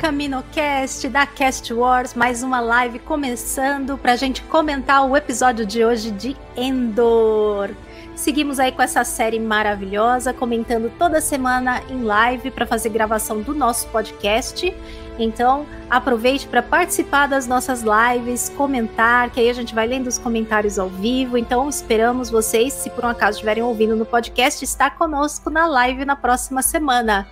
[0.00, 6.10] CaminoCast, da Cast Wars, mais uma live começando pra gente comentar o episódio de hoje
[6.10, 7.68] de Endor.
[8.16, 13.54] Seguimos aí com essa série maravilhosa, comentando toda semana em live para fazer gravação do
[13.54, 14.74] nosso podcast.
[15.18, 20.18] Então, aproveite para participar das nossas lives, comentar, que aí a gente vai lendo os
[20.18, 21.36] comentários ao vivo.
[21.36, 26.04] Então, esperamos vocês, se por um acaso estiverem ouvindo no podcast, estar conosco na live
[26.04, 27.28] na próxima semana.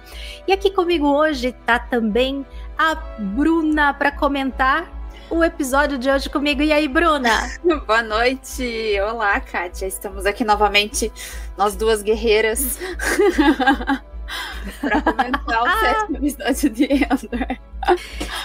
[0.46, 2.44] E aqui comigo hoje está também
[2.78, 4.88] a Bruna para comentar
[5.28, 6.62] o episódio de hoje comigo.
[6.62, 7.50] E aí, Bruna?
[7.86, 8.96] Boa noite.
[9.00, 9.86] Olá, Kátia.
[9.86, 11.12] Estamos aqui novamente,
[11.56, 12.78] nós duas guerreiras,
[14.80, 17.58] para comentar o sétimo episódio de Endor.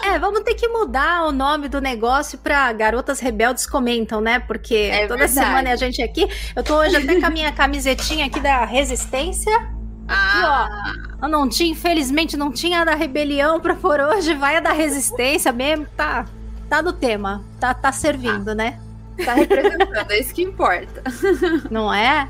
[0.04, 4.40] É, vamos ter que mudar o nome do negócio para Garotas Rebeldes Comentam, né?
[4.40, 5.48] Porque é toda verdade.
[5.48, 6.28] semana é a gente aqui.
[6.56, 9.83] Eu tô hoje até com a minha camisetinha aqui da Resistência.
[10.08, 10.94] Ah.
[10.96, 14.58] E, ó, eu não tinha, infelizmente, não tinha a da rebelião pra por hoje, vai
[14.58, 16.26] a da resistência mesmo, tá
[16.74, 17.44] tá no tema.
[17.60, 18.80] Tá, tá servindo, ah, né?
[19.24, 21.04] Tá representando, é isso que importa.
[21.70, 22.28] Não é?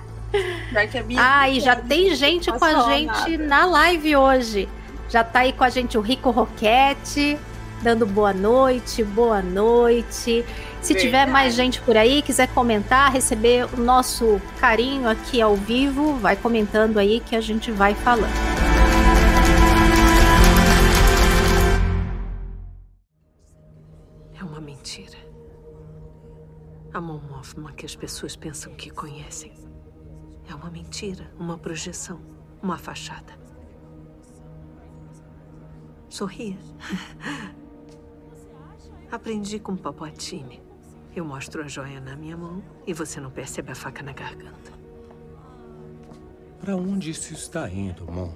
[1.17, 3.47] Ah, e já tem gente com a gente nada.
[3.47, 4.67] na live hoje.
[5.09, 7.37] Já tá aí com a gente o Rico Roquete,
[7.81, 10.43] dando boa noite, boa noite.
[10.83, 10.99] Se Verdade.
[10.99, 16.35] tiver mais gente por aí, quiser comentar, receber o nosso carinho aqui ao vivo, vai
[16.35, 18.53] comentando aí que a gente vai falando.
[26.93, 29.51] A Mon Mothma que as pessoas pensam que conhecem.
[30.47, 32.21] É uma mentira, uma projeção,
[32.61, 33.33] uma fachada.
[36.07, 36.55] Sorria.
[39.11, 40.61] Aprendi com Papatini.
[41.15, 44.71] Eu mostro a joia na minha mão e você não percebe a faca na garganta.
[46.59, 48.33] Para onde isso está indo, Mon?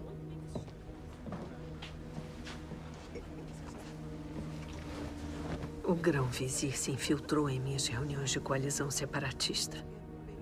[5.83, 9.77] O grão-vizir se infiltrou em minhas reuniões de coalizão separatista.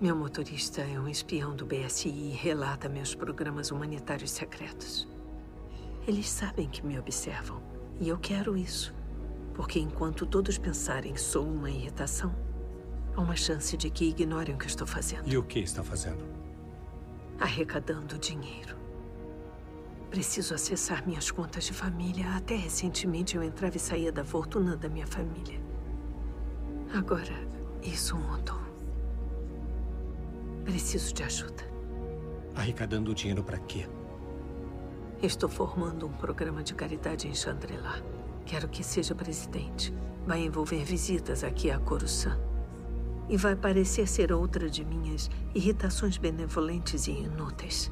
[0.00, 5.08] Meu motorista é um espião do BSI e relata meus programas humanitários secretos.
[6.06, 7.62] Eles sabem que me observam.
[8.00, 8.92] E eu quero isso.
[9.56, 12.36] Porque enquanto todos pensarem sou uma irritação,
[13.14, 15.26] há uma chance de que ignorem o que estou fazendo.
[15.26, 16.22] E o que está fazendo?
[17.40, 18.76] Arrecadando dinheiro.
[20.10, 22.36] Preciso acessar minhas contas de família.
[22.36, 25.58] Até recentemente eu entrava e saía da fortuna da minha família.
[26.92, 27.34] Agora,
[27.82, 28.60] isso mudou.
[30.66, 31.64] Preciso de ajuda.
[32.54, 33.88] Arrecadando dinheiro para quê?
[35.22, 38.15] Estou formando um programa de caridade em Chandrila.
[38.46, 39.92] Quero que seja presidente.
[40.24, 42.38] Vai envolver visitas aqui a Coruscant.
[43.28, 47.90] E vai parecer ser outra de minhas irritações benevolentes e inúteis.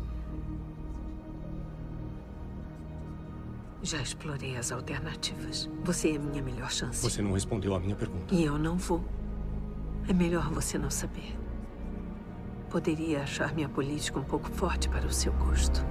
[3.82, 5.68] Já explorei as alternativas.
[5.82, 7.02] Você é minha melhor chance.
[7.02, 8.32] Você não respondeu à minha pergunta.
[8.32, 9.04] E eu não vou.
[10.08, 11.36] É melhor você não saber.
[12.70, 15.84] Poderia achar minha política um pouco forte para o seu gosto.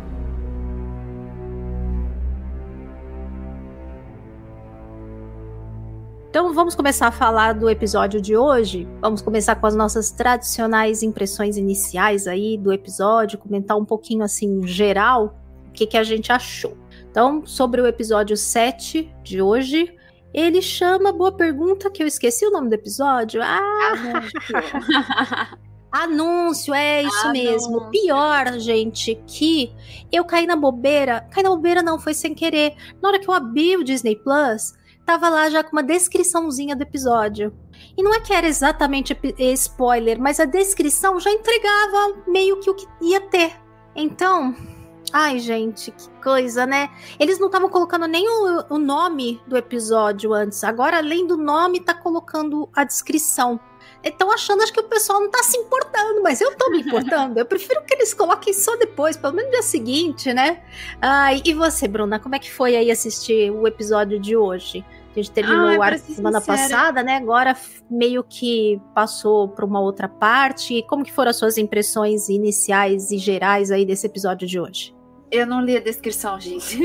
[6.34, 8.88] Então vamos começar a falar do episódio de hoje.
[9.00, 14.66] Vamos começar com as nossas tradicionais impressões iniciais aí do episódio, comentar um pouquinho assim
[14.66, 16.76] geral o que, que a gente achou.
[17.08, 19.96] Então, sobre o episódio 7 de hoje,
[20.34, 23.40] ele chama, boa pergunta, que eu esqueci o nome do episódio.
[23.44, 24.24] Ah!
[25.92, 27.44] Anúncio, é isso Anúncio.
[27.44, 27.92] mesmo.
[27.92, 29.72] Pior, gente, que
[30.12, 31.28] eu caí na bobeira.
[31.30, 32.74] Caí na bobeira não, foi sem querer.
[33.00, 34.74] Na hora que eu abri o Disney Plus,
[35.06, 37.54] tava lá já com uma descriçãozinha do episódio.
[37.98, 42.70] E não é que era exatamente epi- spoiler, mas a descrição já entregava meio que
[42.70, 43.54] o que ia ter.
[43.96, 44.56] Então,
[45.12, 46.90] ai gente, que coisa, né?
[47.20, 50.64] Eles não estavam colocando nem o, o nome do episódio antes.
[50.64, 53.60] Agora, além do nome, tá colocando a descrição.
[54.04, 57.40] Estão achando, acho que o pessoal não tá se importando, mas eu tô me importando.
[57.40, 60.62] Eu prefiro que eles coloquem só depois, pelo menos no dia seguinte, né?
[61.02, 64.84] Ai, e você, Bruna, como é que foi aí assistir o episódio de hoje?
[65.12, 67.18] A gente terminou Ai, o ser semana sincera- passada, né?
[67.18, 67.56] Agora
[67.90, 70.84] meio que passou para uma outra parte.
[70.90, 74.94] Como que foram as suas impressões iniciais e gerais aí desse episódio de hoje?
[75.32, 76.80] Eu não li a descrição, gente.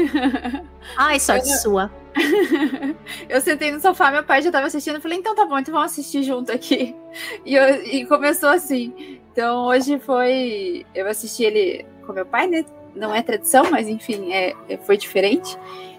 [0.96, 1.90] Ai, sorte Eu- sua.
[3.28, 5.00] eu sentei no sofá, meu pai já tava assistindo.
[5.00, 6.94] Falei, então tá bom, então vamos assistir junto aqui.
[7.44, 9.18] E, eu- e começou assim.
[9.32, 10.84] Então hoje foi.
[10.94, 12.64] Eu assisti ele com meu pai, né?
[12.94, 15.56] Não é tradição, mas enfim, é, é- foi diferente.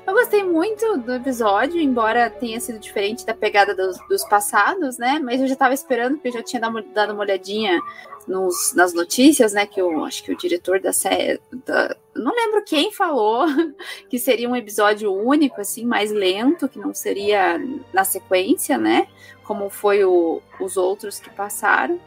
[0.08, 5.20] Eu gostei muito do episódio, embora tenha sido diferente da pegada dos, dos passados, né?
[5.24, 7.80] Mas eu já tava esperando, porque eu já tinha dado uma olhadinha
[8.30, 9.66] nos- nas notícias, né?
[9.66, 11.40] Que eu acho que o diretor da série.
[11.66, 13.46] da- não lembro quem falou
[14.10, 17.60] que seria um episódio único, assim, mais lento, que não seria
[17.94, 19.08] na sequência, né?
[19.44, 22.00] Como foi o- os outros que passaram.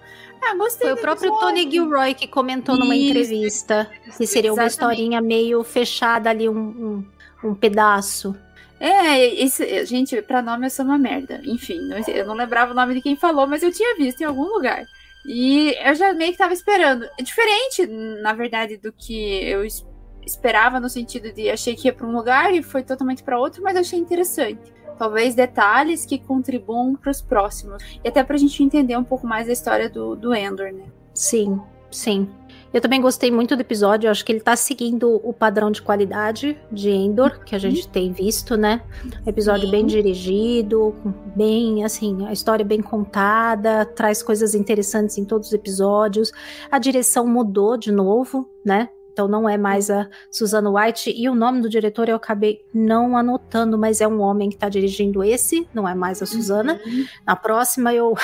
[0.45, 1.47] Ah, gostei Foi o próprio episódio.
[1.49, 4.71] Tony Gilroy que comentou numa Isso, entrevista que seria uma exatamente.
[5.01, 7.05] historinha meio fechada ali, um,
[7.43, 8.35] um, um pedaço.
[8.81, 11.41] É, esse, gente, pra nome eu sou uma merda.
[11.45, 11.79] Enfim,
[12.09, 14.85] eu não lembrava o nome de quem falou, mas eu tinha visto em algum lugar.
[15.27, 17.05] E eu já meio que tava esperando.
[17.19, 19.87] É diferente, na verdade, do que eu es-
[20.27, 23.63] esperava, no sentido de achei que ia pra um lugar e foi totalmente pra outro,
[23.63, 24.61] mas achei interessante.
[24.99, 27.83] Talvez detalhes que contribuam pros próximos.
[28.05, 30.85] E até pra gente entender um pouco mais a história do, do Endor, né?
[31.15, 31.61] Sim,
[31.91, 32.29] sim.
[32.73, 34.07] Eu também gostei muito do episódio.
[34.07, 37.87] Eu acho que ele tá seguindo o padrão de qualidade de Endor que a gente
[37.89, 38.83] tem visto, né?
[39.27, 39.71] Episódio Sim.
[39.71, 40.95] bem dirigido,
[41.37, 46.33] bem, assim, a história bem contada, traz coisas interessantes em todos os episódios.
[46.71, 48.89] A direção mudou de novo, né?
[49.13, 51.13] Então não é mais a Susana White.
[51.15, 54.69] E o nome do diretor eu acabei não anotando, mas é um homem que tá
[54.69, 56.81] dirigindo esse, não é mais a Susana.
[57.27, 58.15] Na próxima eu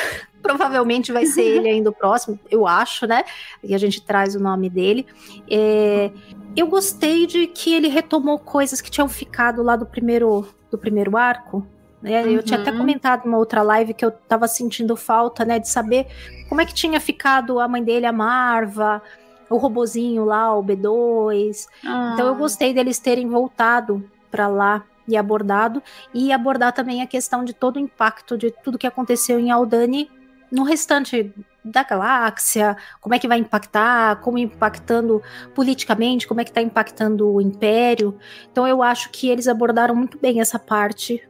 [0.43, 3.25] provavelmente vai ser ele ainda o próximo, eu acho, né?
[3.63, 5.07] E a gente traz o nome dele.
[5.51, 6.11] É,
[6.57, 11.17] eu gostei de que ele retomou coisas que tinham ficado lá do primeiro do primeiro
[11.17, 11.67] arco.
[12.01, 12.23] né?
[12.31, 12.79] Eu tinha até Uhum.
[12.79, 16.07] comentado numa outra live que eu tava sentindo falta, né, de saber
[16.49, 19.03] como é que tinha ficado a mãe dele, a Marva,
[19.51, 21.67] o robozinho lá, o B2.
[22.13, 22.39] Então eu Ah.
[22.39, 25.83] gostei deles terem voltado para lá e abordado
[26.15, 30.09] e abordar também a questão de todo o impacto de tudo que aconteceu em Aldani
[30.51, 31.33] no restante
[31.65, 35.23] da galáxia, como é que vai impactar, como impactando
[35.55, 38.19] politicamente, como é que está impactando o império.
[38.51, 41.23] Então eu acho que eles abordaram muito bem essa parte.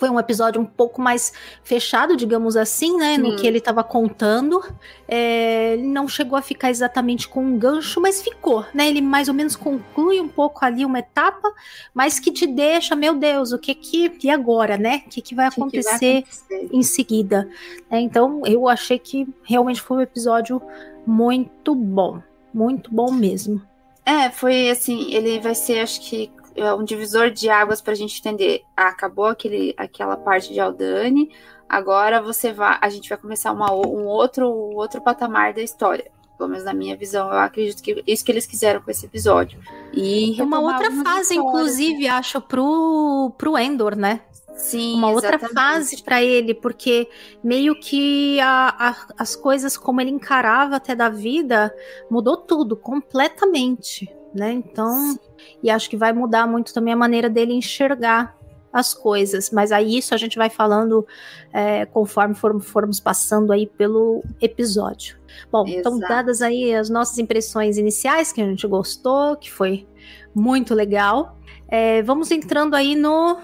[0.00, 1.30] Foi um episódio um pouco mais
[1.62, 3.18] fechado, digamos assim, né?
[3.18, 3.36] No Sim.
[3.36, 4.64] que ele estava contando.
[5.06, 8.88] É, ele não chegou a ficar exatamente com um gancho, mas ficou, né?
[8.88, 11.52] Ele mais ou menos conclui um pouco ali uma etapa,
[11.92, 14.10] mas que te deixa, meu Deus, o que que.
[14.24, 15.02] E agora, né?
[15.06, 16.68] O que, que vai O que que vai acontecer acontecer?
[16.72, 17.46] em seguida?
[17.90, 18.00] né?
[18.00, 20.62] Então, eu achei que realmente foi um episódio
[21.06, 22.22] muito bom.
[22.52, 23.62] Muito bom mesmo.
[24.04, 28.18] É, foi assim, ele vai ser, acho que, é um divisor de águas pra gente
[28.18, 28.62] entender.
[28.76, 31.30] Ah, acabou aquele, aquela parte de Aldani,
[31.68, 36.10] agora você vai, a gente vai começar uma, um outro, um outro patamar da história.
[36.36, 39.60] Pelo menos na minha visão, eu acredito que isso que eles quiseram com esse episódio.
[39.92, 41.30] E Uma outra fase, histórias.
[41.32, 44.22] inclusive, acho, pro, pro Endor, né?
[44.54, 45.54] Sim, uma outra exatamente.
[45.54, 47.08] fase para ele, porque
[47.42, 51.74] meio que a- a- as coisas como ele encarava até da vida
[52.10, 54.52] mudou tudo completamente, né?
[54.52, 55.18] Então,
[55.62, 58.36] e acho que vai mudar muito também a maneira dele enxergar
[58.72, 59.50] as coisas.
[59.50, 61.06] Mas aí isso a gente vai falando
[61.52, 65.18] é, conforme for- formos passando aí pelo episódio.
[65.50, 66.08] Bom, então Exato.
[66.12, 69.86] dadas aí as nossas impressões iniciais que a gente gostou, que foi
[70.34, 71.36] muito legal.
[71.68, 73.38] é, vamos entrando aí no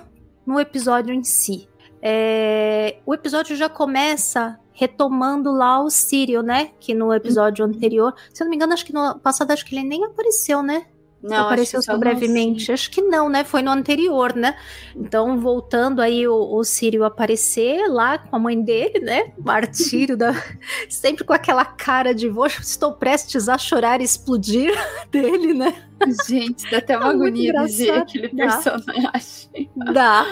[0.46, 1.68] no episódio em si.
[2.00, 6.70] É, o episódio já começa retomando lá o Sírio, né?
[6.78, 7.72] Que no episódio Uhum.
[7.72, 10.62] anterior, se eu não me engano, acho que no passado acho que ele nem apareceu,
[10.62, 10.86] né?
[11.22, 12.70] Não, apareceu só brevemente.
[12.70, 13.42] Acho que não, né?
[13.42, 14.54] Foi no anterior, né?
[14.94, 19.32] Então, voltando aí o, o Sírio aparecer lá com a mãe dele, né?
[19.38, 20.32] Martírio da.
[20.88, 24.72] Sempre com aquela cara de vou, estou prestes a chorar e explodir
[25.10, 25.74] dele, né?
[26.28, 28.62] Gente, dá até uma É agonia de ver aquele dá.
[28.62, 29.70] personagem.
[29.92, 30.24] Dá.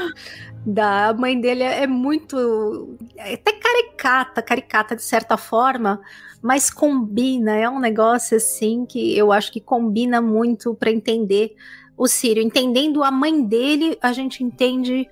[0.64, 2.97] Da mãe dele é muito.
[3.16, 6.00] É até caricata, caricata de certa forma,
[6.42, 7.56] mas combina.
[7.56, 11.54] É um negócio assim que eu acho que combina muito para entender
[11.97, 12.42] o Sírio.
[12.42, 15.09] Entendendo a mãe dele, a gente entende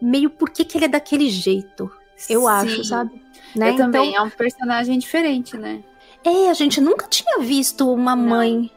[0.00, 1.90] meio por que, que ele é daquele jeito.
[2.28, 2.48] Eu Sim.
[2.48, 3.22] acho, sabe?
[3.54, 3.70] Né?
[3.70, 5.82] Eu também, Então, é um personagem diferente, né?
[6.24, 8.70] é, a gente nunca tinha visto uma mãe.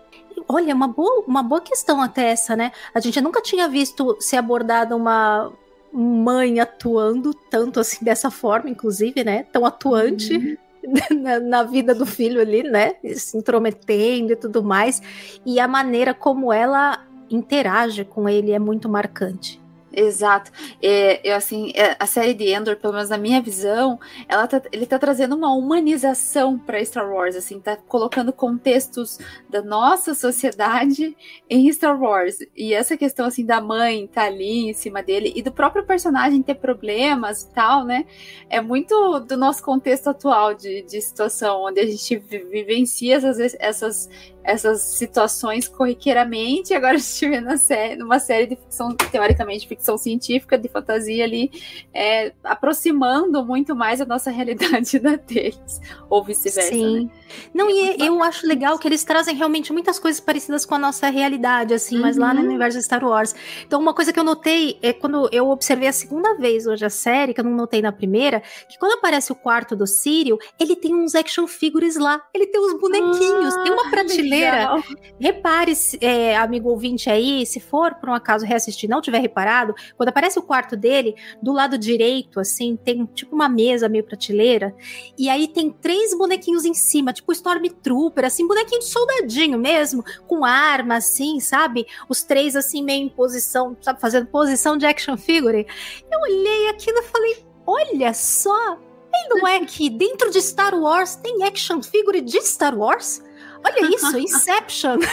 [0.49, 2.71] Olha, uma boa, uma boa questão até essa, né?
[2.93, 5.51] A gente nunca tinha visto ser abordada uma
[5.91, 9.43] mãe atuando tanto assim dessa forma, inclusive, né?
[9.51, 10.59] Tão atuante
[11.11, 12.95] na, na vida do filho ali, né?
[13.15, 15.01] Se intrometendo e tudo mais.
[15.45, 19.61] E a maneira como ela interage com ele é muito marcante.
[19.89, 20.51] Exato.
[20.81, 24.61] É, eu, assim, é, a série de Endor, pelo menos na minha visão, ela tá-
[24.71, 29.17] ele tá trazendo uma humanização para Star Wars, assim, tá colocando contextos
[29.49, 31.15] da nossa sociedade
[31.49, 32.37] em Star Wars.
[32.55, 36.43] E essa questão, assim, da mãe tá ali em cima dele e do próprio personagem
[36.43, 38.05] ter problemas e tal, né?
[38.49, 43.55] É muito do nosso contexto atual de, de situação, onde a gente vi- vivencia essas,
[43.57, 44.09] essas,
[44.47, 49.97] essas situações corriqueiramente, agora a gente vê na série, numa série de ficção, teoricamente, ficção
[49.97, 51.51] científica, de fantasia ali,
[51.93, 56.71] é, aproximando muito mais a nossa realidade da deles, ou vice-versa.
[56.71, 57.05] Sim.
[57.05, 57.11] né?
[57.53, 61.09] Não, e eu acho legal que eles trazem realmente muitas coisas parecidas com a nossa
[61.09, 62.47] realidade, assim, mas lá no Uhum.
[62.47, 63.35] universo de Star Wars.
[63.65, 66.89] Então, uma coisa que eu notei é quando eu observei a segunda vez hoje a
[66.89, 70.75] série, que eu não notei na primeira, que quando aparece o quarto do Sírio, ele
[70.77, 72.21] tem uns action figures lá.
[72.33, 74.36] Ele tem uns bonequinhos, tem uma prateleira.
[74.41, 74.83] Legal.
[75.19, 80.09] Repare, é, amigo ouvinte aí, se for por um acaso reassistir, não tiver reparado, quando
[80.09, 84.75] aparece o quarto dele, do lado direito, assim, tem tipo uma mesa meio prateleira,
[85.17, 90.45] e aí tem três bonequinhos em cima, tipo Stormtrooper, assim, bonequinho de soldadinho mesmo, com
[90.45, 91.85] arma, assim, sabe?
[92.09, 95.65] Os três, assim, meio em posição, sabe, fazendo posição de action figure.
[96.11, 98.77] Eu olhei aquilo e falei, olha só,
[99.13, 103.21] e não é que dentro de Star Wars tem action figure de Star Wars?
[103.65, 104.97] Olha isso, Inception.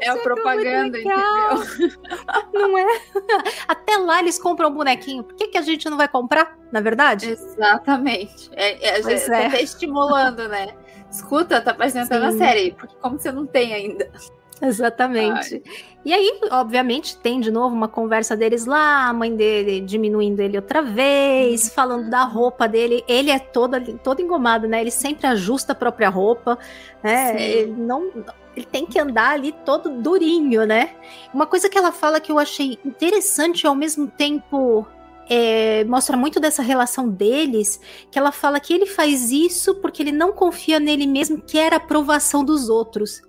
[0.00, 1.92] É a propaganda, entendeu?
[2.54, 2.86] Não é?
[3.68, 5.22] Até lá eles compram um bonequinho.
[5.22, 7.30] Por que, que a gente não vai comprar, na verdade?
[7.30, 8.48] Exatamente.
[8.54, 9.50] É, é, Pois já- é.
[9.50, 10.74] tá estimulando, né?
[11.10, 12.38] Escuta, tá apresentando a Sim.
[12.38, 14.10] série, porque como você não tem ainda?
[14.62, 15.62] Exatamente.
[16.04, 20.56] E aí, obviamente, tem de novo uma conversa deles lá, a mãe dele diminuindo ele
[20.56, 23.04] outra vez, falando da roupa dele.
[23.06, 24.80] Ele é todo, todo engomado, né?
[24.80, 26.58] Ele sempre ajusta a própria roupa,
[27.02, 27.36] né?
[27.36, 27.44] Sim.
[27.44, 28.10] Ele não.
[28.56, 30.90] Ele tem que andar ali todo durinho, né?
[31.32, 34.84] Uma coisa que ela fala que eu achei interessante e ao mesmo tempo
[35.28, 40.10] é, mostra muito dessa relação deles, que ela fala que ele faz isso porque ele
[40.10, 43.27] não confia nele mesmo, quer a aprovação dos outros.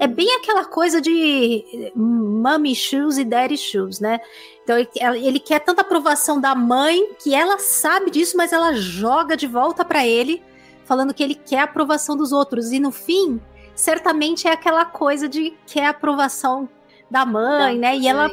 [0.00, 4.20] É bem aquela coisa de mommy shoes e daddy shoes, né?
[4.64, 4.88] Então ele,
[5.26, 9.84] ele quer tanta aprovação da mãe que ela sabe disso, mas ela joga de volta
[9.84, 10.42] pra ele,
[10.84, 12.72] falando que ele quer a aprovação dos outros.
[12.72, 13.40] E no fim,
[13.74, 16.68] certamente é aquela coisa de quer a aprovação
[17.10, 17.96] da mãe, Da né?
[17.96, 18.32] E ela, mãe.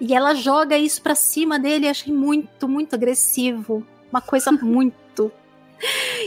[0.00, 1.88] e ela joga isso pra cima dele.
[1.88, 3.86] Achei muito, muito agressivo.
[4.10, 5.05] Uma coisa muito.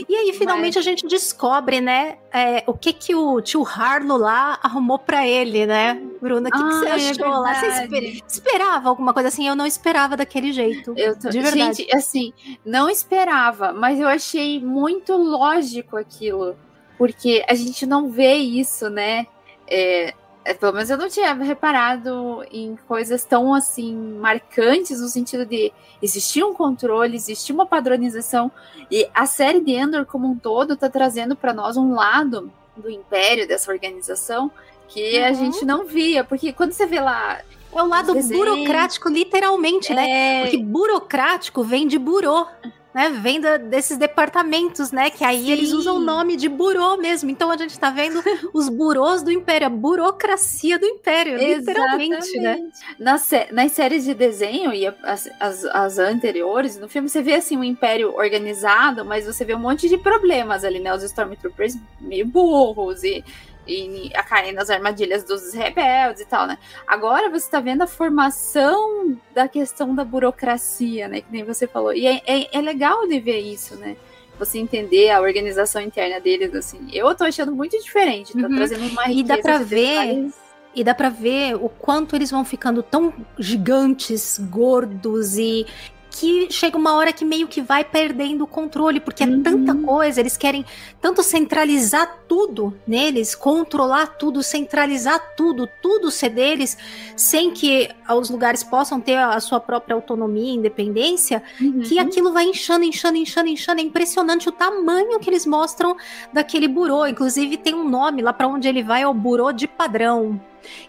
[0.08, 4.58] E aí, finalmente, a gente descobre, né, é, o que que o tio Harlow lá
[4.62, 6.00] arrumou pra ele, né?
[6.20, 7.54] Bruna, o que, que você Ah, é achou lá?
[7.54, 9.48] Você esper- esperava alguma coisa assim?
[9.48, 10.94] Eu não esperava daquele jeito.
[10.96, 11.78] Eu tô- De verdade.
[11.82, 12.32] Gente, assim,
[12.64, 16.56] não esperava, mas eu achei muito lógico aquilo.
[16.96, 19.26] Porque a gente não vê isso, né?
[19.66, 25.44] É, é, pelo menos eu não tinha reparado em coisas tão assim marcantes no sentido
[25.44, 28.50] de existir um controle, existir uma padronização.
[28.90, 32.88] E a série de Endor como um todo tá trazendo para nós um lado do
[32.90, 34.50] império dessa organização
[34.88, 35.34] que a Uhum.
[35.34, 37.40] gente não via, porque quando você vê lá
[37.72, 38.40] É o lado desenho.
[38.40, 40.10] burocrático, literalmente, né?
[40.10, 42.46] é, Porque burocrático vem de burô,
[42.94, 43.10] né?
[43.22, 45.10] Vem da- desses departamentos, né?
[45.10, 45.50] Que aí Sim.
[45.52, 47.30] eles usam o nome de burô mesmo.
[47.30, 52.52] Então a gente tá vendo os burôs do império, a burocracia do império, literalmente, né?
[52.52, 52.78] Exatamente.
[52.98, 57.34] Nas, sé- nas séries de desenho e as, as, as anteriores, no filme você vê
[57.34, 60.94] assim um império organizado, mas você vê um monte de problemas ali, né?
[60.94, 63.24] Os Stormtroopers meio burros e,
[63.66, 66.58] e a cair nas armadilhas dos rebeldes e tal, né?
[66.86, 71.20] Agora você tá vendo a formação da questão da burocracia, né?
[71.20, 71.92] Que nem você falou.
[71.92, 73.96] E é, é, é legal de ver isso, né?
[74.38, 76.88] Você entender a organização interna deles, assim.
[76.92, 78.56] Eu tô achando muito diferente, tá Uhum.
[78.56, 80.30] trazendo uma E dá riqueza de ver.
[80.74, 85.66] E dá pra ver o quanto eles vão ficando tão gigantes, gordos e
[86.10, 90.20] que chega uma hora que meio que vai perdendo o controle, porque é tanta coisa,
[90.20, 90.64] eles querem
[91.00, 96.76] tanto centralizar tudo neles, controlar tudo, centralizar tudo, tudo ser deles,
[97.16, 101.42] sem que os lugares possam ter a sua própria autonomia e independência,
[101.84, 103.80] que aquilo vai inchando, inchando, inchando, inchando.
[103.80, 105.96] É impressionante o tamanho que eles mostram
[106.32, 107.06] daquele burô.
[107.06, 110.40] Inclusive, tem um nome lá para onde ele vai, é o burô de padrão.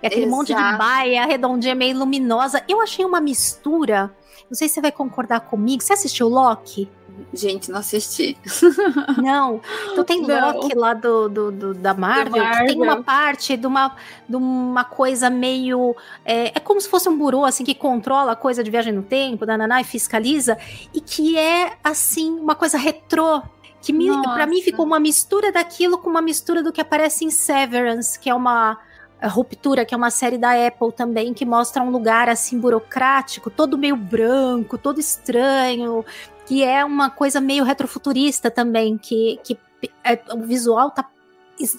[0.02, 0.78] É aquele monte de Exato.
[0.78, 2.64] baia redondinha, meio luminosa.
[2.68, 4.12] Eu achei uma mistura.
[4.52, 5.82] Não sei se você vai concordar comigo.
[5.82, 6.90] Você assistiu Loki?
[7.34, 8.38] Gente, não assisti.
[9.16, 9.62] Não.
[9.94, 10.58] Então tem Não.
[10.58, 12.84] Loki lá do, do, do- da Marvel, que tem Marvel.
[12.84, 13.96] uma parte de uma,
[14.28, 15.96] de uma coisa meio.
[16.26, 19.04] É, é como se fosse um burô, assim, que controla a coisa de viagem no
[19.04, 20.58] tempo, dananá, e fiscaliza,
[20.94, 23.42] e que é, assim, uma coisa retrô.
[23.82, 23.94] Que
[24.36, 28.30] pra mim ficou uma mistura daquilo com uma mistura do que aparece em Severance, que
[28.30, 28.78] é uma.
[29.28, 33.78] Ruptura, que é uma série da Apple também, que mostra um lugar assim burocrático, todo
[33.78, 36.04] meio branco, todo estranho,
[36.46, 39.58] que é uma coisa meio retrofuturista também, que, que
[40.04, 41.08] é- o visual tá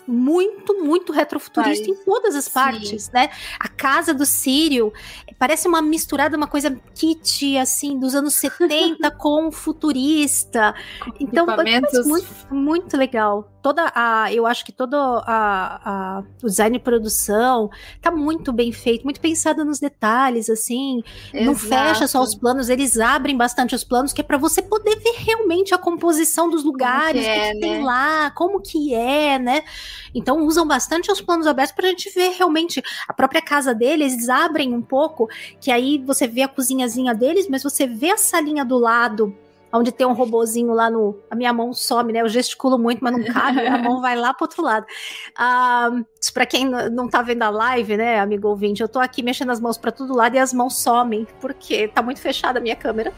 [0.07, 1.99] muito, muito retrofuturista Faz.
[2.01, 2.53] em todas as Sim.
[2.53, 3.31] partes, né?
[3.59, 4.93] A casa do Sírio
[5.39, 10.75] parece uma misturada, uma coisa kit, assim, dos anos 70 com futurista.
[11.19, 11.65] Então, foi
[12.05, 13.49] muito, muito legal.
[13.63, 18.73] Toda a, eu acho que todo a, a- o design de produção tá muito bem
[18.73, 21.01] feito, muito pensado nos detalhes, assim.
[21.33, 21.67] Não Exato.
[21.69, 25.15] fecha só os planos, eles abrem bastante os planos, que é para você poder ver
[25.19, 27.85] realmente a composição dos lugares, o que, é, que tem né?
[27.85, 29.62] lá, como que é, né?
[30.15, 34.29] Então usam bastante os planos abertos pra gente ver realmente a própria casa deles, eles
[34.29, 35.29] abrem um pouco,
[35.61, 39.37] que aí você vê a cozinhazinha deles, mas você vê a salinha do lado,
[39.73, 41.19] onde tem um robozinho lá no.
[41.31, 42.21] A minha mão some, né?
[42.21, 44.87] Eu gesticulo muito, mas não cabe, a mão vai lá pro outro lado.
[45.35, 45.91] Ah,
[46.35, 49.61] pra quem não tá vendo a live, né, amigo ouvinte, eu tô aqui mexendo as
[49.61, 53.13] mãos pra todo lado e as mãos somem, porque tá muito fechada a minha câmera.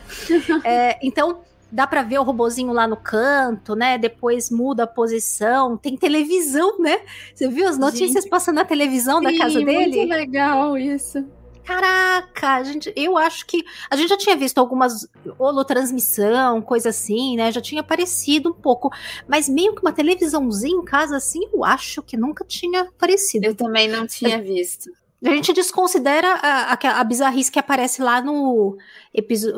[0.63, 1.43] É, então.
[1.71, 3.99] Dá pra ver o robozinho lá no canto, né?
[3.99, 5.77] Depois muda a posição.
[5.77, 7.01] Tem televisão, né?
[7.35, 9.97] Você viu as notícias Gente, passando na televisão da Sim, casa dele?
[9.97, 11.25] Muito legal isso.
[11.65, 17.51] Caraca, gente, eu acho que a gente já tinha visto algumas holotransmissão, coisa assim, né?
[17.51, 18.91] Já tinha aparecido um pouco,
[19.27, 23.47] mas meio que uma televisãozinha em casa assim, eu acho que nunca tinha aparecido.
[23.47, 24.91] Eu também não tinha visto.
[25.25, 28.77] A gente desconsidera a, a, a bizarrice que aparece lá no,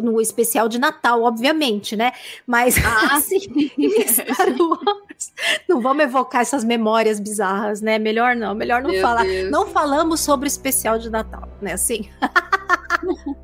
[0.00, 2.12] no especial de Natal, obviamente, né?
[2.46, 3.38] Mas Ah, assim,
[4.06, 5.32] Star Wars,
[5.68, 7.98] não vamos evocar essas memórias bizarras, né?
[7.98, 9.24] Melhor não, melhor não Meu falar.
[9.24, 9.50] Deus.
[9.50, 11.72] Não falamos sobre o especial de Natal, né?
[11.72, 12.08] Assim.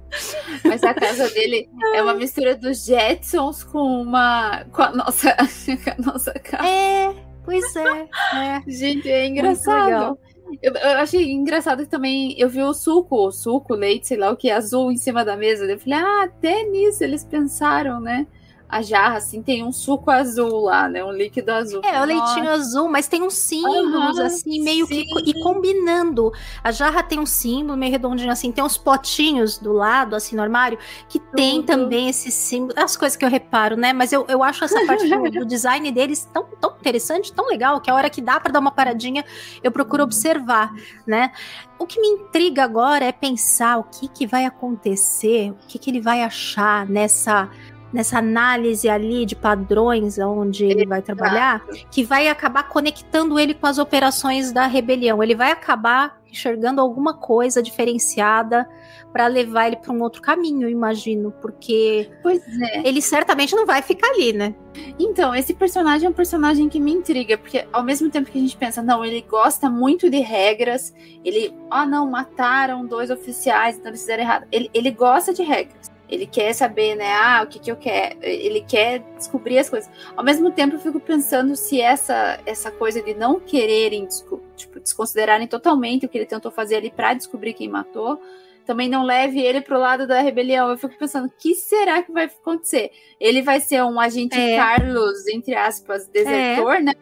[0.64, 4.64] Mas a casa dele é uma mistura dos Jetsons com uma.
[4.70, 6.68] com a nossa, com a nossa casa.
[6.68, 8.08] É, pois é.
[8.35, 8.62] é.
[8.68, 10.18] Gente, é engraçado.
[10.60, 14.30] Eu, eu achei engraçado que também eu vi o suco, o suco, leite, sei lá
[14.30, 15.64] o que, azul em cima da mesa.
[15.64, 18.26] Eu falei, ah, até nisso eles pensaram, né?
[18.72, 21.04] A jarra, assim, tem um suco azul lá, né?
[21.04, 21.82] Um líquido azul.
[21.85, 25.04] É, o leitinho azul, mas tem uns símbolos, Aham, assim, meio que.
[25.04, 25.06] sim.
[25.26, 26.32] E combinando.
[26.64, 30.40] A jarra tem um símbolo meio redondinho, assim, tem uns potinhos do lado, assim, no
[30.40, 31.66] armário, que tem Tudo.
[31.66, 32.72] também esse símbolo.
[32.74, 33.92] As coisas que eu reparo, né?
[33.92, 37.78] Mas eu, eu acho essa parte do, do design deles tão, tão interessante, tão legal,
[37.78, 39.22] que a hora que dá pra dar uma paradinha,
[39.62, 40.72] eu procuro observar,
[41.06, 41.30] né?
[41.78, 45.90] O que me intriga agora é pensar o que, que vai acontecer, o que, que
[45.90, 47.50] ele vai achar nessa.
[47.92, 53.66] Nessa análise ali de padrões onde ele vai trabalhar, que vai acabar conectando ele com
[53.66, 55.22] as operações da rebelião.
[55.22, 58.66] Ele vai acabar enxergando alguma coisa diferenciada
[59.12, 62.88] para levar ele para um outro caminho, imagino, porque Pois é.
[62.88, 64.55] ele certamente não vai ficar ali, né?
[64.98, 68.40] Então, esse personagem é um personagem que me intriga, porque ao mesmo tempo que a
[68.40, 73.90] gente pensa, não, ele gosta muito de regras, ele, ah, não, mataram dois oficiais, então
[73.90, 74.46] eles fizeram errado.
[74.50, 75.91] Ele, ele gosta de regras.
[76.12, 77.11] Ele quer saber, né?
[77.11, 78.18] Ah, o que, que eu quero?
[78.20, 79.90] Ele quer descobrir as coisas.
[80.14, 84.07] Ao mesmo tempo, eu fico pensando se essa, essa coisa de não quererem,
[84.55, 88.20] tipo, desconsiderarem totalmente o que ele tentou fazer ali para descobrir quem matou,
[88.66, 90.68] também não leve ele pro lado da rebelião.
[90.68, 92.90] Eu fico pensando, o que será que vai acontecer?
[93.18, 94.59] Ele vai ser um agente É.
[94.59, 96.92] Carlos, entre aspas, desertor, né?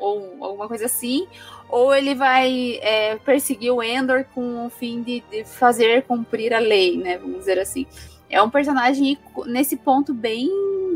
[0.00, 1.24] Ou alguma coisa assim.
[1.68, 6.58] Ou ele vai é, perseguir o Endor com o fim de, de fazer cumprir a
[6.58, 7.16] lei, né?
[7.16, 7.86] Vamos dizer assim.
[8.28, 10.48] É um personagem nesse ponto bem,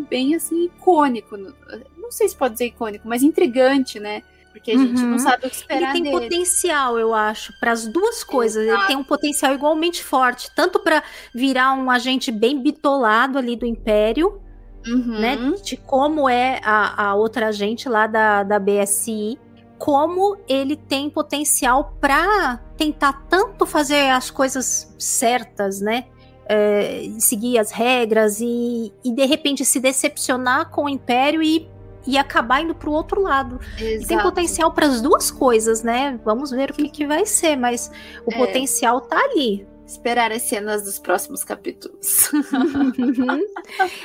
[0.09, 1.37] bem assim, icônico.
[1.37, 4.23] Não sei se pode dizer icônico, mas intrigante, né?
[4.53, 5.11] Porque a gente Uhum.
[5.11, 6.19] não sabe o que Ele esperar tem dele.
[6.19, 8.63] potencial, eu acho, para as duas coisas.
[8.63, 8.87] Ele Exato.
[8.89, 14.41] tem um potencial igualmente forte, tanto para virar um agente bem bitolado ali do Império,
[14.87, 15.21] Uhum.
[15.21, 15.37] né?
[15.63, 19.39] De como é a, a outra agente lá da, da BSI,
[19.79, 26.07] como ele tem potencial para tentar tanto fazer as coisas certas, né?
[26.53, 31.69] É, seguir as regras e, e de repente se decepcionar com o Império e
[32.07, 33.61] e acabar indo pro outro lado.
[33.79, 36.19] E tem potencial para as duas coisas, né?
[36.25, 37.93] Vamos ver o que, que vai ser, mas
[38.27, 38.39] o é.
[38.39, 42.31] potencial tá ali esperar as cenas dos próximos capítulos.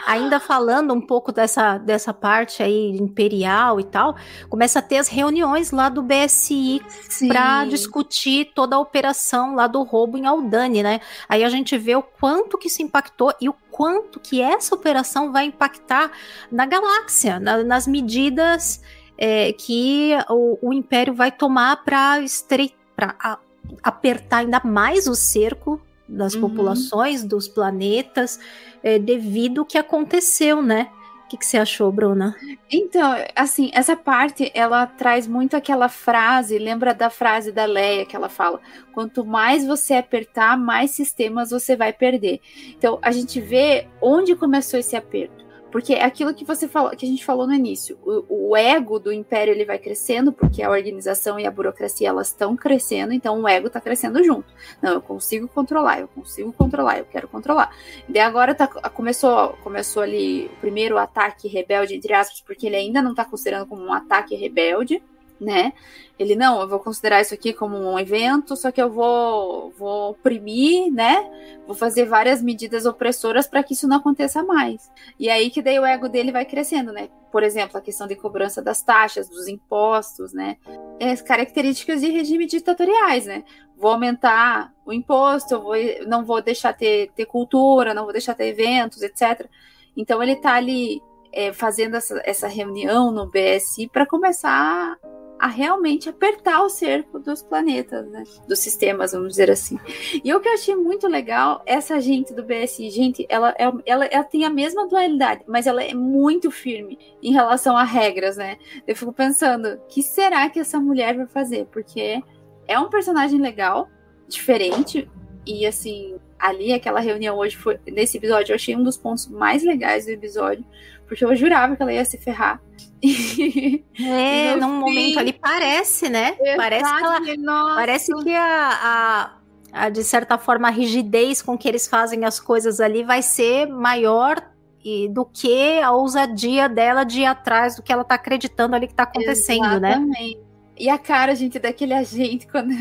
[0.08, 4.16] Ainda falando um pouco dessa, dessa parte aí imperial e tal,
[4.50, 6.82] começa a ter as reuniões lá do BSI
[7.28, 11.00] para discutir toda a operação lá do roubo em Aldani, né?
[11.30, 15.32] Aí a gente vê o quanto que se impactou e o quanto que essa operação
[15.32, 16.12] vai impactar
[16.52, 18.82] na galáxia, na, nas medidas
[19.18, 23.45] é, que o, o Império vai tomar para estreitar
[23.84, 26.42] apertar ainda mais o cerco das uhum.
[26.42, 28.40] populações, dos planetas,
[28.84, 30.90] é, devido ao que aconteceu, né?
[31.26, 32.36] O que, que, você achou, Bruna?
[32.72, 38.16] Então, assim, essa parte ela traz muito aquela frase, lembra da frase da Leia que
[38.16, 38.62] ela fala:
[38.94, 42.40] quanto mais você apertar, mais sistemas você vai perder.
[42.78, 45.45] Então, a gente vê onde começou esse aperto.
[45.76, 48.98] Porque é aquilo que você falou, que a gente falou no início, o, o, ego
[48.98, 53.42] do império ele vai crescendo, porque a organização e a burocracia elas estão crescendo, então
[53.42, 54.54] o ego está crescendo junto.
[54.82, 57.76] Não, eu consigo controlar, eu consigo controlar, eu quero controlar.
[58.08, 63.02] E agora tá, começou, começou ali o primeiro ataque rebelde, entre aspas, porque ele ainda
[63.02, 65.04] não está considerando como um ataque rebelde,
[65.40, 65.74] né?
[66.18, 70.12] Ele não, eu vou considerar isso aqui como um evento, só que eu vou vou
[70.12, 71.30] oprimir, né?
[71.68, 74.90] Vou fazer várias medidas opressoras para que isso não aconteça mais.
[75.20, 77.10] E aí que daí o ego dele vai crescendo, né?
[77.32, 80.58] Por exemplo, a questão de cobrança das taxas, dos impostos, né?
[81.00, 83.44] É, as características de regime ditatoriais, né?
[83.78, 85.76] Vou aumentar o imposto, vou,
[86.08, 89.50] não vou deixar ter, ter cultura, não vou deixar ter eventos, etc.
[89.98, 91.02] Então ele está ali
[91.36, 94.98] é, fazendo essa, essa reunião no BSI para começar
[95.38, 98.24] a realmente apertar o cerco dos planetas, né?
[98.48, 99.78] Dos sistemas, vamos dizer assim.
[100.24, 104.06] E o que eu achei muito legal, essa gente do BSI, gente, ela, é, ela,
[104.06, 108.58] ela tem a mesma dualidade, mas ela é muito firme em relação a regras, né?
[108.88, 111.66] Eu fico pensando, o que será que essa mulher vai fazer?
[111.66, 112.24] Porque
[112.66, 113.90] é um personagem legal,
[114.30, 115.08] diferente,
[115.46, 117.80] e assim, ali, aquela reunião hoje foi.
[117.88, 120.66] Nesse episódio, eu achei um dos pontos mais legais do episódio
[121.08, 122.62] porque eu jurava que ela ia se ferrar.
[123.98, 124.80] É, num fim...
[124.80, 126.36] momento ali parece, né?
[126.40, 126.84] Exato, parece
[127.24, 129.32] que, ela, parece que a, a,
[129.72, 133.68] a, de certa forma, a rigidez com que eles fazem as coisas ali vai ser
[133.68, 134.42] maior
[134.84, 138.88] e, do que a ousadia dela de ir atrás do que ela tá acreditando ali
[138.88, 139.92] que tá acontecendo, né?
[139.92, 140.38] Exatamente.
[140.38, 140.45] né?
[140.78, 142.72] E a cara, gente, daquele agente, quando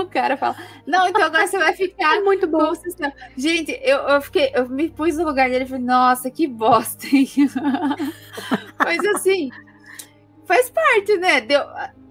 [0.00, 2.16] o cara fala, não, então agora você vai ficar.
[2.16, 2.72] É muito bom.
[3.36, 7.06] Gente, eu, eu fiquei, eu me pus no lugar dele e falei, nossa, que bosta,
[7.06, 7.28] hein?
[8.78, 9.50] Mas assim,
[10.44, 11.40] faz parte, né?
[11.40, 11.62] Deu,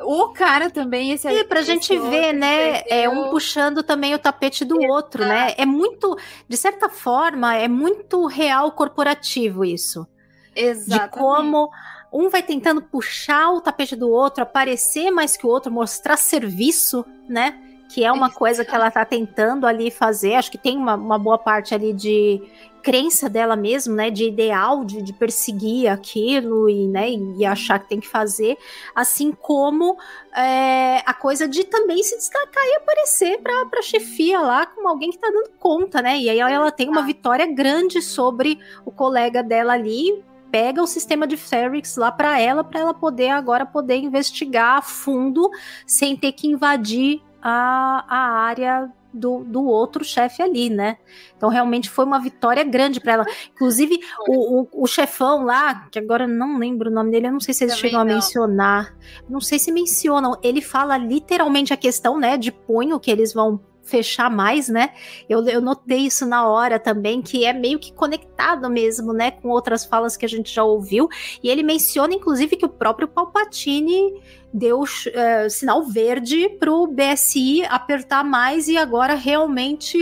[0.02, 2.82] o cara também, esse É, pra gente ver, né?
[2.88, 4.94] É um puxando também o tapete do Exato.
[4.94, 5.54] outro, né?
[5.58, 10.08] É muito, de certa forma, é muito real corporativo isso.
[10.56, 11.04] Exato.
[11.04, 11.70] De como
[12.14, 17.04] um vai tentando puxar o tapete do outro, aparecer mais que o outro, mostrar serviço,
[17.28, 17.60] né?
[17.90, 20.36] Que é uma coisa que ela tá tentando ali fazer.
[20.36, 22.42] Acho que tem uma, uma boa parte ali de
[22.84, 27.88] crença dela mesmo, né, de ideal, de, de perseguir aquilo e, né, e achar que
[27.88, 28.58] tem que fazer,
[28.94, 29.98] assim como
[30.36, 35.12] é, a coisa de também se destacar e aparecer para a chefia lá como alguém
[35.12, 39.42] que tá dando conta, né, e aí ela tem uma vitória grande sobre o colega
[39.42, 40.22] dela ali,
[40.54, 44.82] pega o sistema de Ferrix lá para ela, para ela poder agora poder investigar a
[44.84, 45.50] fundo
[45.88, 50.98] sem ter que invadir a, a área do, do outro chefe ali, né?
[51.36, 53.26] Então realmente foi uma vitória grande para ela.
[53.52, 57.40] Inclusive, o, o, o, chefão lá, que agora não lembro o nome dele, eu não
[57.40, 58.12] sei se eles Também chegam não.
[58.12, 58.96] a mencionar.
[59.28, 60.38] Não sei se mencionam.
[60.44, 64.92] Ele fala literalmente a questão, né, de punho que eles vão fechar mais, né?
[65.30, 69.50] Eu, eu notei isso na hora também, que é meio que conectado mesmo, né, com
[69.50, 71.10] outras falas que a gente já ouviu.
[71.44, 74.22] E ele menciona, inclusive, que o próprio Palpatine
[74.54, 79.98] deu uh, sinal verde para o BSI apertar mais e agora realmente,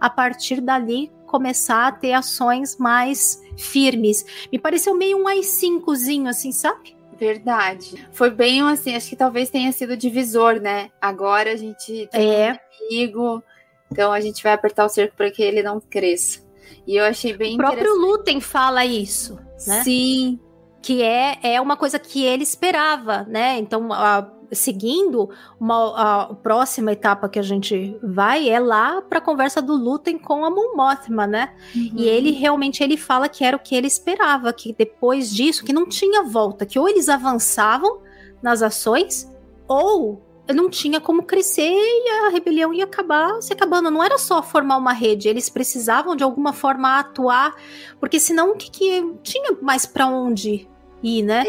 [0.00, 4.24] a partir dali, começar a ter ações mais firmes.
[4.50, 6.95] Me pareceu meio um AI-5zinho, assim, sabe?
[7.18, 8.06] Verdade.
[8.12, 10.90] Foi bem assim, acho que talvez tenha sido divisor, né?
[11.00, 12.52] Agora a gente tem é.
[12.52, 13.42] um inimigo,
[13.90, 16.44] então a gente vai apertar o cerco para que ele não cresça.
[16.86, 19.82] E eu achei bem O próprio Lutem fala isso, né?
[19.82, 20.38] Sim.
[20.82, 23.58] Que é, é uma coisa que ele esperava, né?
[23.58, 25.28] Então, a, seguindo,
[25.58, 30.18] uma, a próxima etapa que a gente vai é lá para a conversa do Lutem
[30.18, 31.54] com a Mon Mothma, né?
[31.74, 31.92] Uhum.
[31.96, 35.72] E ele realmente ele fala que era o que ele esperava, que depois disso, que
[35.72, 38.00] não tinha volta, que ou eles avançavam
[38.42, 39.30] nas ações,
[39.66, 40.22] ou
[40.54, 43.90] não tinha como crescer e a rebelião ia acabar se acabando.
[43.90, 47.54] Não era só formar uma rede, eles precisavam de alguma forma atuar,
[47.98, 50.68] porque senão o que, que tinha mais para onde
[51.02, 51.44] ir, né?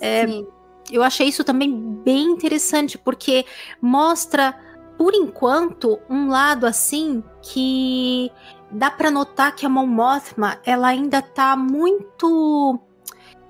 [0.00, 0.26] É,
[0.90, 1.72] eu achei isso também
[2.04, 3.44] bem interessante, porque
[3.80, 4.54] mostra,
[4.98, 8.30] por enquanto, um lado assim que
[8.70, 12.80] dá para notar que a Mon Mothma ela ainda tá muito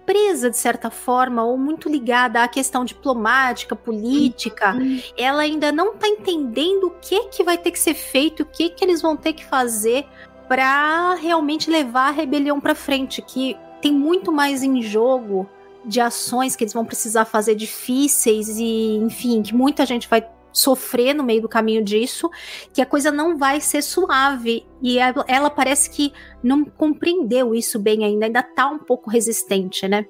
[0.05, 5.01] presa de certa forma ou muito ligada à questão diplomática, política, uhum.
[5.17, 8.69] ela ainda não está entendendo o que que vai ter que ser feito, o que
[8.69, 10.07] que eles vão ter que fazer
[10.47, 15.49] para realmente levar a rebelião para frente, que tem muito mais em jogo
[15.87, 21.15] de ações que eles vão precisar fazer difíceis e, enfim, que muita gente vai sofrer
[21.15, 22.31] no meio do caminho disso,
[22.73, 24.65] que a coisa não vai ser suave.
[24.81, 29.89] E ela, ela parece que não compreendeu isso bem ainda, ainda tá um pouco resistente,
[29.89, 30.07] né?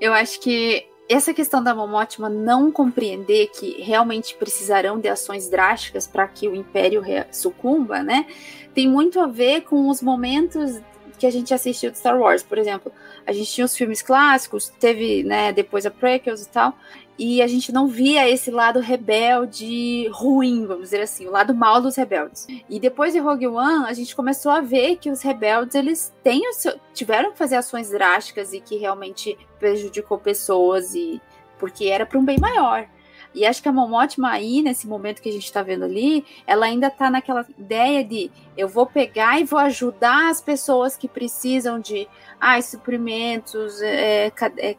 [0.00, 6.06] Eu acho que essa questão da Momotima não compreender que realmente precisarão de ações drásticas
[6.06, 8.26] para que o Império sucumba, né?
[8.74, 10.80] Tem muito a ver com os momentos
[11.18, 12.92] que a gente assistiu de Star Wars, por exemplo.
[13.28, 16.74] A gente tinha os filmes clássicos, teve, né, depois a prequels e tal,
[17.18, 21.78] e a gente não via esse lado rebelde ruim, vamos dizer assim, o lado mal
[21.82, 22.46] dos rebeldes.
[22.70, 26.50] E depois de Rogue One, a gente começou a ver que os rebeldes eles têm
[26.54, 31.20] seu, tiveram que fazer ações drásticas e que realmente prejudicou pessoas e
[31.58, 32.88] porque era para um bem maior.
[33.34, 36.66] E acho que a Momotima aí, nesse momento que a gente está vendo ali, ela
[36.66, 41.78] ainda está naquela ideia de eu vou pegar e vou ajudar as pessoas que precisam
[41.78, 42.08] de
[42.40, 44.76] ah, suprimentos, é, é, é,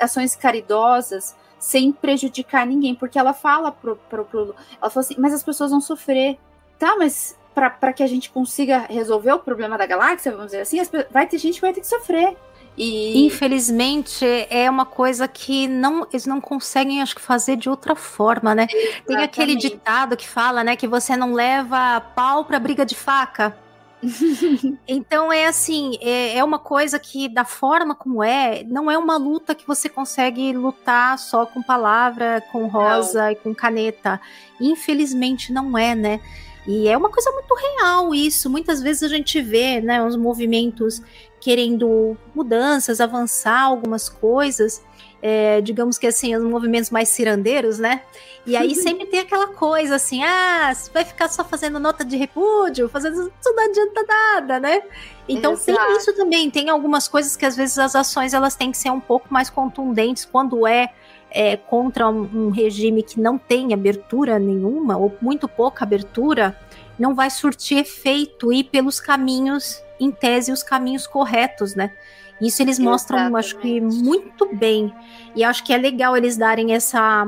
[0.00, 2.94] ações caridosas, sem prejudicar ninguém.
[2.94, 6.38] Porque ela fala pro, pro, pro ela falou assim, mas as pessoas vão sofrer.
[6.78, 10.78] Tá, mas para que a gente consiga resolver o problema da galáxia, vamos dizer assim,
[11.10, 12.36] vai ter gente que vai ter que sofrer.
[12.78, 13.26] E...
[13.26, 18.54] Infelizmente, é uma coisa que não, eles não conseguem, acho que, fazer de outra forma,
[18.54, 18.68] né?
[18.70, 19.04] Exatamente.
[19.04, 23.56] Tem aquele ditado que fala, né, que você não leva pau para briga de faca.
[24.86, 29.16] então é assim, é, é, uma coisa que da forma como é, não é uma
[29.16, 33.30] luta que você consegue lutar só com palavra, com rosa não.
[33.32, 34.20] e com caneta.
[34.60, 36.20] Infelizmente não é, né?
[36.64, 38.50] E é uma coisa muito real isso.
[38.50, 41.02] Muitas vezes a gente vê, né, os movimentos
[41.40, 44.82] querendo mudanças, avançar algumas coisas,
[45.20, 48.02] é, digamos que assim, os movimentos mais cirandeiros, né?
[48.46, 52.16] E aí sempre tem aquela coisa assim, ah, você vai ficar só fazendo nota de
[52.16, 54.82] repúdio, fazendo isso não adianta nada, né?
[55.28, 55.78] Então Exato.
[55.78, 58.90] tem isso também, tem algumas coisas que às vezes as ações elas têm que ser
[58.90, 60.92] um pouco mais contundentes quando é,
[61.30, 66.56] é contra um, um regime que não tem abertura nenhuma, ou muito pouca abertura,
[66.98, 71.92] não vai surtir efeito e pelos caminhos em tese, os caminhos corretos, né?
[72.40, 73.46] Isso eles mostram, Exatamente.
[73.46, 74.94] acho que, muito bem.
[75.34, 77.26] E acho que é legal eles darem essa.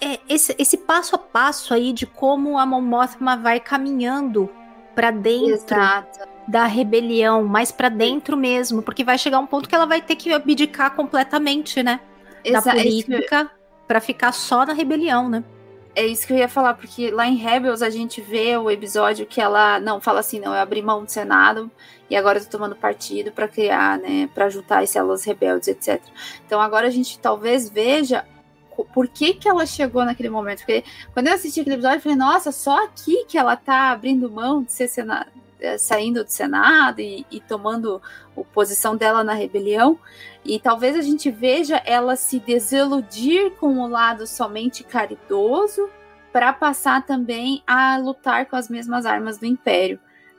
[0.00, 4.48] É, esse, esse passo a passo aí de como a Mon Mothma vai caminhando
[4.94, 6.20] para dentro Exato.
[6.46, 10.14] da rebelião, mais para dentro mesmo, porque vai chegar um ponto que ela vai ter
[10.16, 12.00] que abdicar completamente, né?
[12.52, 13.50] Da política
[13.86, 15.42] para ficar só na rebelião, né?
[15.98, 19.26] É isso que eu ia falar, porque lá em Rebels a gente vê o episódio
[19.26, 21.68] que ela não fala assim, não, eu abri mão do Senado
[22.08, 26.00] e agora eu tô tomando partido para criar, né, para juntar as células rebeldes, etc.
[26.46, 28.24] Então agora a gente talvez veja
[28.94, 30.58] por que, que ela chegou naquele momento.
[30.58, 34.30] Porque quando eu assisti aquele episódio, eu falei, nossa, só aqui que ela tá abrindo
[34.30, 35.32] mão de ser senado,
[35.78, 38.00] saindo do Senado e, e tomando
[38.36, 39.98] a posição dela na rebelião.
[40.44, 45.88] E talvez a gente veja ela se desiludir com o lado somente caridoso
[46.32, 49.98] para passar também a lutar com as mesmas armas do Império.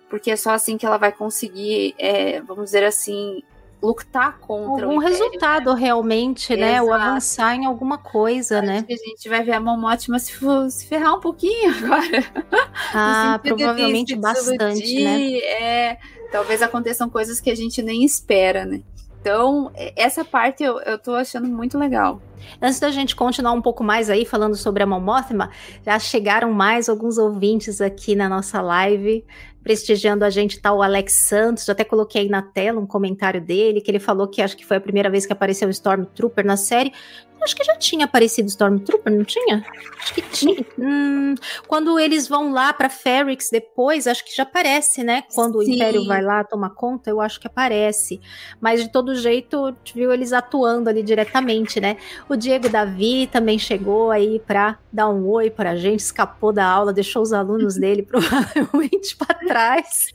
[0.10, 3.44] Porque é só assim que ela vai conseguir, é, vamos dizer assim,
[3.82, 5.80] lutar contra algum resultado né?
[5.80, 6.74] realmente, né?
[6.74, 6.86] Exato.
[6.86, 8.86] Ou avançar em alguma coisa, né?
[8.88, 10.34] a gente vai ver a Momotima se,
[10.70, 12.26] se ferrar um pouquinho agora.
[12.94, 15.38] Ah, provavelmente bastante, né?
[15.38, 15.98] É,
[16.32, 18.82] talvez aconteçam coisas que a gente nem espera, né?
[19.22, 22.22] Então, essa parte eu, eu tô achando muito legal.
[22.62, 25.52] Antes da gente continuar um pouco mais aí falando sobre a Momothma,
[25.86, 29.26] já chegaram mais alguns ouvintes aqui na nossa live
[29.64, 33.42] prestigiando a gente tá o Alex Santos, já até coloquei aí na tela um comentário
[33.42, 36.46] dele, que ele falou que acho que foi a primeira vez que apareceu o Stormtrooper
[36.46, 36.92] na série.
[37.42, 39.66] Acho que já tinha aparecido Stormtrooper, não tinha?
[40.00, 40.66] Acho que tinha.
[40.78, 41.36] Hum,
[41.68, 45.24] quando eles vão lá para Ferrix depois, acho que já aparece, né?
[45.34, 45.72] Quando Sim.
[45.72, 48.20] o Império vai lá tomar conta, eu acho que aparece.
[48.60, 51.98] Mas de todo jeito, viu eles atuando ali diretamente, né?
[52.28, 56.94] O Diego Davi também chegou aí para dar um oi pra gente, escapou da aula,
[56.94, 60.08] deixou os alunos dele provavelmente para atrás.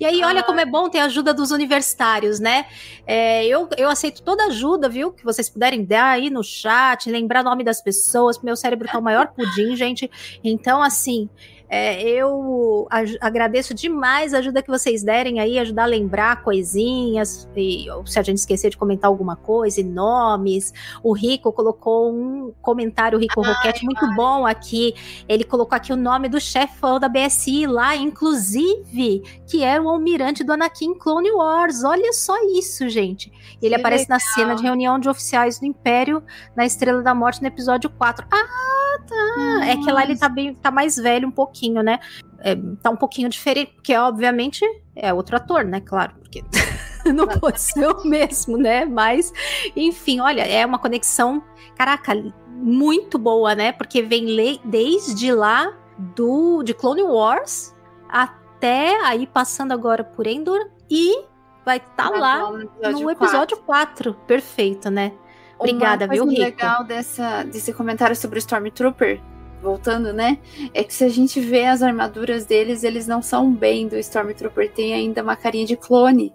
[0.00, 2.66] E aí, olha como é bom ter a ajuda dos universitários, né?
[3.06, 5.12] É, eu, eu aceito toda ajuda, viu?
[5.12, 8.40] Que vocês puderem dar aí no chat, lembrar nome das pessoas.
[8.42, 10.10] Meu cérebro tá o maior pudim, gente.
[10.42, 11.28] Então, assim,
[11.68, 12.86] é, eu
[13.20, 18.22] agradeço demais a ajuda que vocês derem aí, ajudar a lembrar coisinhas, e, se a
[18.22, 20.72] gente esquecer de comentar alguma coisa, e nomes.
[21.02, 24.14] O Rico colocou um comentário, o Rico ai, Roquete, muito ai.
[24.14, 24.94] bom aqui.
[25.28, 30.44] Ele colocou aqui o nome do chefão da BSI lá, inclusive, que era o almirante
[30.44, 31.82] do Anakin Clone Wars.
[31.82, 33.32] Olha só isso, gente.
[33.60, 34.18] Ele que aparece legal.
[34.18, 36.22] na cena de reunião de oficiais do Império
[36.54, 38.26] na Estrela da Morte no episódio 4.
[38.30, 39.36] Ah, tá.
[39.36, 39.64] Nossa.
[39.66, 41.98] É que lá ele tá, bem, tá mais velho um pouquinho pouquinho, né?
[42.40, 44.64] É, tá um pouquinho diferente, porque obviamente
[44.94, 45.80] é outro ator, né?
[45.80, 46.44] Claro, porque
[47.14, 48.84] não pode ser o mesmo, né?
[48.84, 49.32] Mas,
[49.74, 51.42] enfim, olha, é uma conexão,
[51.74, 52.12] caraca,
[52.48, 53.72] muito boa, né?
[53.72, 57.74] Porque vem desde lá do de Clone Wars
[58.08, 61.24] até aí passando agora por Endor e
[61.64, 64.14] vai estar tá lá no episódio, no episódio 4.
[64.14, 64.26] 4.
[64.26, 65.12] Perfeito, né?
[65.58, 66.42] Obrigada, viu, Rico?
[66.42, 69.22] legal dessa, desse comentário sobre o Stormtrooper
[69.62, 70.38] voltando, né?
[70.72, 74.70] É que se a gente vê as armaduras deles, eles não são bem do Stormtrooper,
[74.72, 76.32] tem ainda uma carinha de clone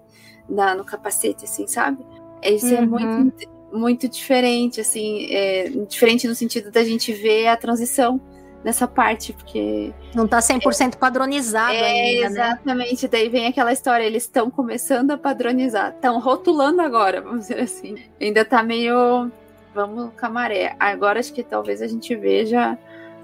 [0.49, 2.05] na, no capacete, assim, sabe?
[2.43, 2.83] Isso é uhum.
[2.83, 8.19] é muito, muito diferente, assim, é, diferente no sentido da gente ver a transição
[8.63, 9.93] nessa parte, porque.
[10.13, 12.47] Não tá 100% é, padronizado é, ainda, né?
[12.51, 17.59] Exatamente, daí vem aquela história, eles estão começando a padronizar, estão rotulando agora, vamos dizer
[17.59, 17.95] assim.
[18.19, 19.31] Ainda tá meio.
[19.73, 20.75] Vamos camaré.
[20.77, 22.77] Agora acho que talvez a gente veja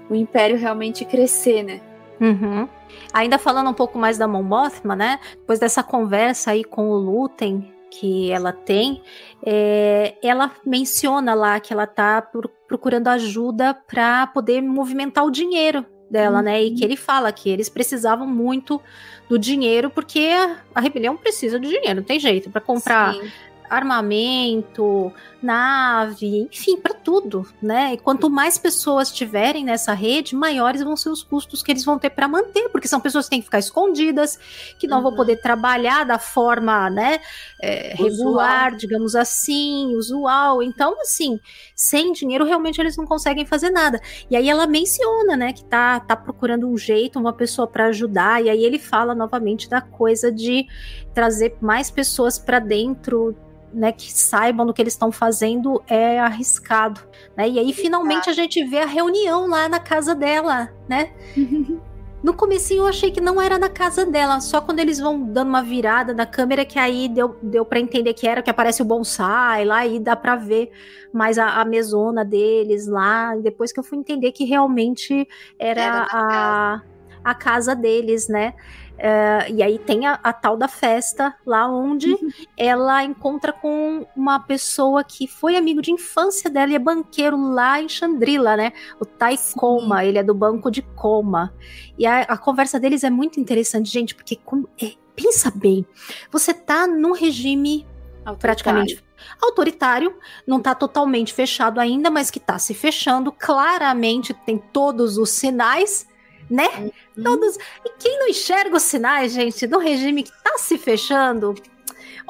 [0.08, 1.80] o Império realmente crescer, né?
[2.20, 2.68] Uhum.
[3.12, 5.20] Ainda falando um pouco mais da Mon Mothma, né?
[5.32, 9.02] Depois dessa conversa aí com o Lutem que ela tem,
[9.44, 12.22] é, ela menciona lá que ela tá
[12.66, 16.44] procurando ajuda para poder movimentar o dinheiro dela, uhum.
[16.44, 16.62] né?
[16.62, 18.80] E que ele fala que eles precisavam muito
[19.28, 23.30] do dinheiro porque a, a rebelião precisa de dinheiro, não tem jeito para comprar Sim
[23.68, 27.94] armamento, nave, enfim, para tudo, né?
[27.94, 31.98] E quanto mais pessoas tiverem nessa rede, maiores vão ser os custos que eles vão
[31.98, 34.38] ter para manter, porque são pessoas que têm que ficar escondidas,
[34.78, 35.04] que não uhum.
[35.04, 37.20] vão poder trabalhar da forma, né,
[37.62, 40.62] é, regular, digamos assim, usual.
[40.62, 41.38] Então, assim,
[41.74, 44.00] sem dinheiro realmente eles não conseguem fazer nada.
[44.28, 48.44] E aí ela menciona, né, que tá, tá procurando um jeito, uma pessoa para ajudar.
[48.44, 50.66] E aí ele fala novamente da coisa de
[51.14, 53.36] trazer mais pessoas para dentro
[53.72, 57.00] né, que saibam do que eles estão fazendo é arriscado,
[57.36, 57.48] né?
[57.48, 61.12] E aí finalmente a gente vê a reunião lá na casa dela, né?
[62.22, 65.48] No comecinho eu achei que não era na casa dela, só quando eles vão dando
[65.48, 68.84] uma virada na câmera que aí deu, deu para entender que era, que aparece o
[68.84, 70.72] bonsai lá e dá para ver
[71.12, 75.28] mais a, a, mesona deles lá, depois que eu fui entender que realmente
[75.58, 76.82] era, era a,
[77.22, 78.54] a casa deles, né?
[78.98, 82.30] Uh, e aí tem a, a, tal da festa lá onde uhum.
[82.56, 87.80] ela encontra com uma pessoa que foi amigo de infância dela e é banqueiro lá
[87.80, 88.72] em Chandrila, né?
[88.98, 89.38] O Tai.
[89.54, 91.54] Coma, ele é do banco de Coma.
[91.96, 95.86] E a, a conversa deles é muito interessante, gente, porque com, é, pensa bem,
[96.30, 97.86] você tá num regime
[98.24, 98.38] autoritário.
[98.40, 99.04] praticamente
[99.40, 105.30] autoritário, não tá totalmente fechado ainda, mas que tá se fechando, claramente tem todos os
[105.30, 106.06] sinais
[106.50, 106.68] né?
[107.16, 107.24] Uhum.
[107.24, 107.56] Todos.
[107.84, 111.54] E quem não enxerga os sinais, gente, do regime que tá se fechando,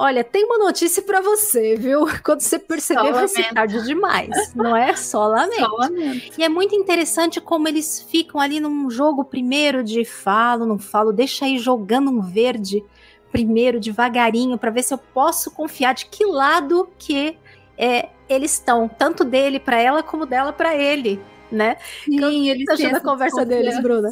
[0.01, 2.07] Olha, tem uma notícia para você, viu?
[2.25, 4.55] Quando você perceber, vai ser tarde demais.
[4.55, 5.59] Não é só lamento.
[5.59, 6.35] só lamento.
[6.39, 11.13] E é muito interessante como eles ficam ali num jogo primeiro de falo, não falo,
[11.13, 12.85] deixa aí jogando um verde
[13.33, 17.37] primeiro, devagarinho, para ver se eu posso confiar de que lado que
[17.77, 21.77] é, eles estão, tanto dele para ela como dela para ele né?
[22.05, 24.11] Sim, eles tá achando a conversa deles, Bruna?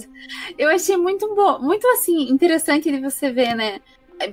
[0.59, 3.81] Eu achei muito bom, muito assim, interessante de você ver, né?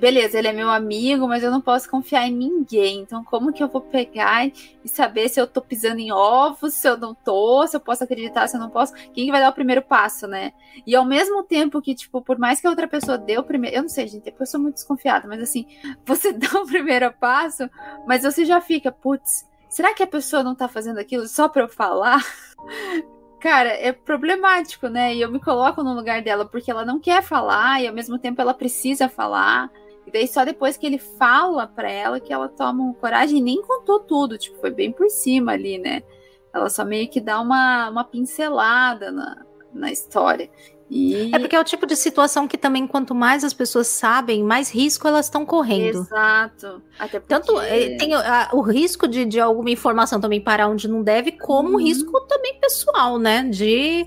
[0.00, 3.00] Beleza, ele é meu amigo, mas eu não posso confiar em ninguém.
[3.00, 6.88] Então, como que eu vou pegar e saber se eu tô pisando em ovos, se
[6.88, 8.94] eu não tô, se eu posso acreditar, se eu não posso?
[9.12, 10.54] Quem vai dar o primeiro passo, né?
[10.86, 13.76] E ao mesmo tempo que, tipo, por mais que a outra pessoa dê o primeiro.
[13.76, 15.66] Eu não sei, gente, eu sou muito desconfiada, mas assim,
[16.06, 17.68] você dá o primeiro passo,
[18.06, 21.62] mas você já fica, putz, será que a pessoa não tá fazendo aquilo só pra
[21.62, 22.24] eu falar?
[23.40, 25.12] Cara, é problemático, né?
[25.12, 28.16] E eu me coloco no lugar dela porque ela não quer falar e ao mesmo
[28.16, 29.68] tempo ela precisa falar.
[30.06, 33.60] E daí só depois que ele fala pra ela que ela toma coragem e nem
[33.62, 36.04] contou tudo, tipo, foi bem por cima ali, né?
[36.52, 40.48] Ela só meio que dá uma, uma pincelada na, na história.
[40.96, 41.34] E...
[41.34, 44.70] É porque é o tipo de situação que também, quanto mais as pessoas sabem, mais
[44.70, 45.98] risco elas estão correndo.
[46.02, 46.80] Exato.
[46.96, 47.34] Até porque...
[47.34, 51.32] Tanto é, tem a, o risco de, de alguma informação também parar onde não deve,
[51.32, 51.74] como Uhum.
[51.74, 53.42] o risco também pessoal, né?
[53.42, 54.06] De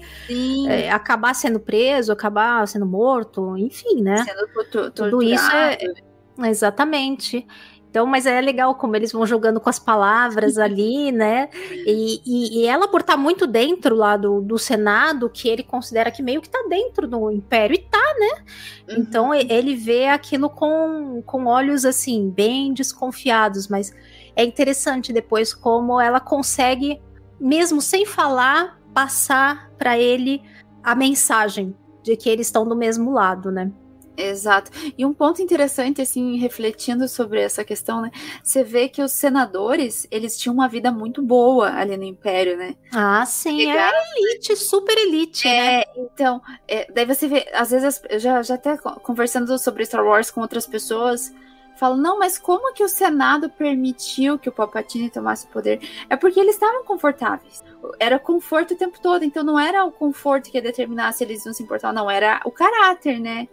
[0.69, 4.23] é, acabar sendo preso, acabar sendo morto, enfim, né?
[4.23, 6.07] Sendo tortu- Tudo isso é- torturado.
[6.45, 7.45] Exatamente.
[7.89, 11.49] Então, mas é legal como eles vão jogando com as palavras ali, né?
[11.71, 16.11] E, e- e ela, por estar muito dentro lá do, do Senado, que ele considera
[16.11, 18.43] que meio que tá dentro do Império, e tá, né?
[18.89, 18.95] Uhum.
[19.01, 23.93] Então ele vê aquilo com, com olhos assim, bem desconfiados, mas
[24.35, 27.01] é interessante depois como ela consegue,
[27.39, 30.41] mesmo sem falar, passar para ele
[30.83, 33.71] a mensagem de que eles estão do mesmo lado, né?
[34.17, 34.71] Exato.
[34.97, 38.09] E um ponto interessante, assim, refletindo sobre essa questão, né?
[38.43, 42.75] Você vê que os senadores, eles tinham uma vida muito boa ali no Império, né?
[42.91, 45.81] Ah, sim, é elite, super elite, né?
[45.81, 49.85] É, então, é, daí você vê, às vezes, eu já, já até co- conversando sobre
[49.85, 51.31] Star Wars com outras pessoas,
[51.77, 55.79] falam, não, mas como que o Senado permitiu que o Palpatine tomasse o poder?
[56.09, 57.63] É porque eles estavam confortáveis.
[57.99, 61.45] Era conforto o tempo todo, então não era o conforto que ia determinar se eles
[61.45, 63.47] iam se importar ou não, era o caráter, né?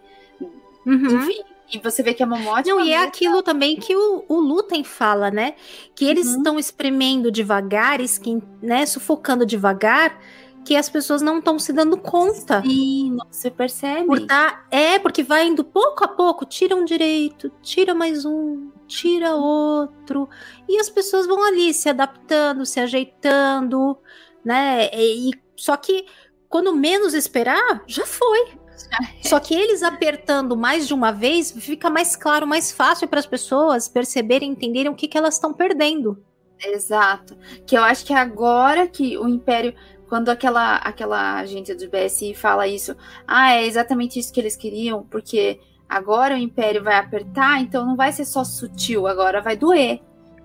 [0.86, 1.16] Uhum.
[1.16, 1.40] Enfim,
[1.72, 2.68] e você vê que a Momote...
[2.68, 5.54] Não, uma e é aquilo também que o, o Lutem fala, né?
[5.94, 6.36] Que eles Uhum.
[6.38, 10.18] estão espremendo devagar, esquem- né, sufocando devagar,
[10.64, 12.62] que as pessoas não estão se dando conta.
[12.62, 14.06] Sim, não, você percebe.
[14.06, 18.70] Por tá, é, porque vai indo pouco a pouco, tira um direito, tira mais um,
[18.86, 20.28] tira outro.
[20.68, 23.96] E as pessoas vão ali se adaptando, se ajeitando,
[24.44, 24.88] né?
[24.94, 26.06] E- só que
[26.48, 28.52] quando menos esperar, já foi.
[29.22, 33.26] Só que eles apertando mais de uma vez, fica mais claro, mais fácil para as
[33.26, 36.22] pessoas perceberem, entenderem o que, que elas estão perdendo.
[36.62, 37.36] Exato.
[37.66, 39.74] Que eu acho que é agora que o Império,
[40.08, 42.96] quando aquela, aquela agente do BSI fala isso,
[43.26, 47.96] ah, é exatamente isso que eles queriam, porque agora o Império vai apertar, então não
[47.96, 50.00] vai ser só sutil, agora vai doer.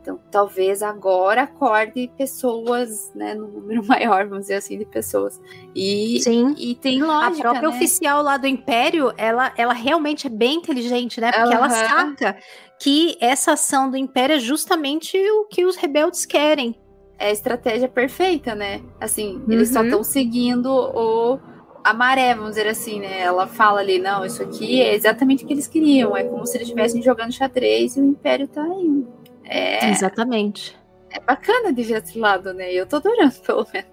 [0.09, 5.39] Então, talvez agora acorde pessoas, né, no número maior, vamos dizer assim, de pessoas.
[5.75, 6.55] E, Sim.
[6.57, 7.75] e tem A lógica, própria né?
[7.75, 11.31] oficial lá do Império, ela, ela realmente é bem inteligente, né?
[11.31, 12.15] Porque ela Aham.
[12.15, 12.37] saca
[12.79, 16.75] que essa ação do Império é justamente o que os rebeldes querem.
[17.19, 18.81] é a estratégia perfeita, né?
[18.99, 19.85] Assim, eles só Uhum.
[19.85, 21.39] estão seguindo o
[21.83, 23.21] a maré, vamos dizer assim, né?
[23.21, 26.15] Ela fala ali, não, isso aqui é exatamente o que eles queriam.
[26.15, 29.07] É como se eles estivessem jogando xadrez e o Império tá indo.
[29.49, 30.77] É, Exatamente.
[31.09, 32.71] é bacana de ver esse lado, né?
[32.71, 33.89] Eu tô adorando, pelo menos.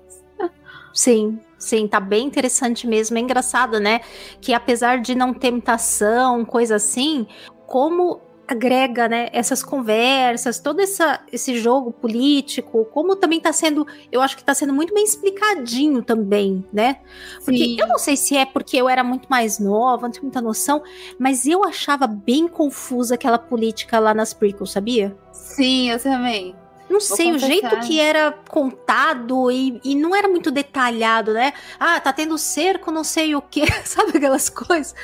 [0.93, 3.17] Sim, sim, tá bem interessante mesmo.
[3.17, 4.01] É engraçado, né?
[4.41, 7.27] Que apesar de não ter mutação, coisa assim,
[7.67, 14.21] como agrega, né, essas conversas, todo essa, esse jogo político, como também tá sendo, eu
[14.21, 16.99] acho que tá sendo muito bem explicadinho também, né?
[17.45, 17.77] Porque Sim.
[17.81, 20.83] eu não sei se é porque eu era muito mais nova, não tinha muita noção,
[21.19, 25.17] mas eu achava bem confusa aquela política lá nas prequels, sabia?
[25.33, 26.55] Sim, eu também.
[26.89, 31.53] Não Vou sei, o jeito que era contado e, e não era muito detalhado, né?
[31.81, 34.95] Ah, tá tendo cerco, não sei o que, sabe aquelas coisas,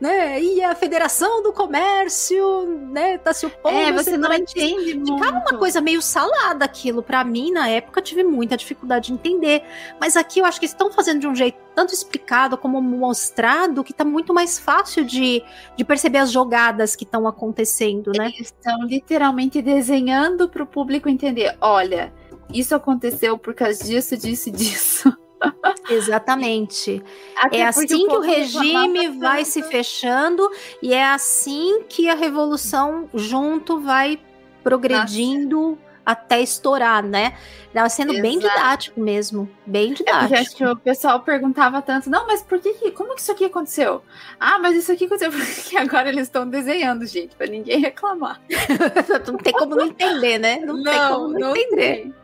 [0.00, 0.40] né?
[0.42, 3.76] E a Federação do Comércio, né, tá se opondo.
[3.76, 5.14] É, você não entende muito.
[5.14, 7.02] Ficava uma coisa meio salada aquilo.
[7.02, 9.62] Pra mim, na época, tive muita dificuldade de entender.
[9.98, 13.92] Mas aqui eu acho que estão fazendo de um jeito tanto explicado como mostrado que
[13.92, 15.42] tá muito mais fácil de,
[15.76, 18.26] de perceber as jogadas que estão acontecendo, né?
[18.34, 21.56] Eles estão literalmente desenhando para o público entender.
[21.60, 22.12] Olha,
[22.52, 25.16] isso aconteceu por causa disso, disso e disso.
[25.90, 27.02] Exatamente.
[27.36, 30.48] Até É assim que o povo reclamava regime vai se fechando
[30.82, 34.18] e é assim que a revolução junto vai
[34.62, 37.36] progredindo até estourar, né?
[37.72, 38.54] Tava sendo bem Exato.
[38.54, 40.56] didático mesmo, bem É porque acho didático.
[40.56, 44.02] que o pessoal perguntava tanto, não, mas por que, que como que isso aqui aconteceu?
[44.38, 48.40] Ah, mas isso aqui aconteceu porque agora eles estão desenhando, gente, para ninguém reclamar.
[49.26, 50.60] não tem como não entender, né?
[50.60, 51.76] Não, tem como não, entender.
[51.76, 52.14] tem.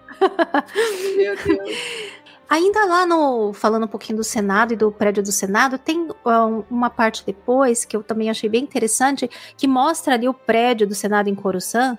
[1.16, 1.70] Meu Deus.
[2.50, 3.52] Ainda lá no.
[3.52, 7.84] Falando um pouquinho do Senado e do prédio do Senado, tem um, uma parte depois
[7.84, 11.96] que eu também achei bem interessante, que mostra ali o prédio do Senado em Coruscant,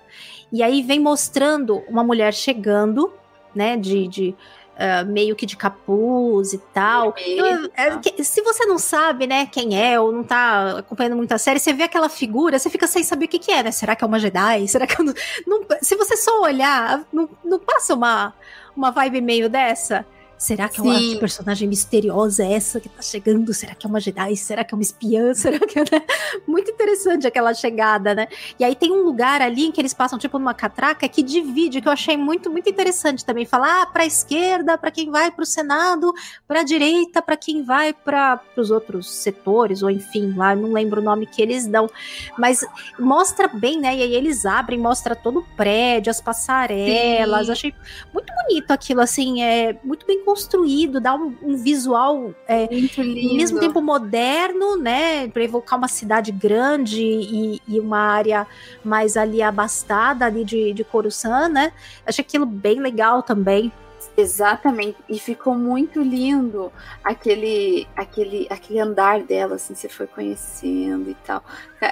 [0.52, 3.10] e aí vem mostrando uma mulher chegando,
[3.54, 4.06] né, de.
[4.06, 4.34] de
[4.74, 7.12] ah, meio que de capuz e tal.
[7.12, 11.30] Vermelho, É, que- se você não sabe, né, quem é, ou não tá acompanhando muito
[11.32, 13.70] a série, você vê aquela figura, você fica sem saber o que, que é, né?
[13.70, 14.66] Será que é uma Jedi?
[14.68, 15.12] Será que não,
[15.46, 18.32] não- Se você só olhar, não, não passa uma,
[18.74, 20.06] uma vibe meio dessa?
[20.42, 23.54] Será que é uma personagem misteriosa essa que tá chegando?
[23.54, 24.34] Será que é uma Jedi?
[24.34, 25.32] Será que é uma espiã?
[25.38, 25.82] Será que é.
[25.82, 26.02] né?
[26.48, 28.26] Muito interessante aquela chegada, né?
[28.58, 31.80] E aí tem um lugar ali em que eles passam, tipo, numa catraca que divide,
[31.80, 33.46] que eu achei muito, muito interessante também.
[33.46, 36.12] Falar ah, pra esquerda, pra quem vai pro Senado,
[36.48, 41.04] pra direita, pra quem vai para os outros setores, ou enfim, lá, não lembro o
[41.04, 41.88] nome que eles dão.
[42.36, 42.66] Mas
[42.98, 43.94] mostra bem, né?
[43.94, 47.46] E aí eles abrem, mostra todo o prédio, as passarelas.
[47.46, 47.52] Sim.
[47.52, 47.74] Achei
[48.12, 53.60] muito bonito aquilo, assim, é muito bem construído, dá um, um visual é, ao mesmo
[53.60, 58.46] tempo moderno, né, para evocar uma cidade grande e, e uma área
[58.82, 61.70] mais ali abastada ali de, de Coruscant, né?
[62.06, 63.70] Achei aquilo bem legal também.
[64.16, 64.96] Exatamente.
[65.06, 66.72] E ficou muito lindo
[67.04, 71.44] aquele, aquele, aquele andar dela, assim, você foi conhecendo e tal.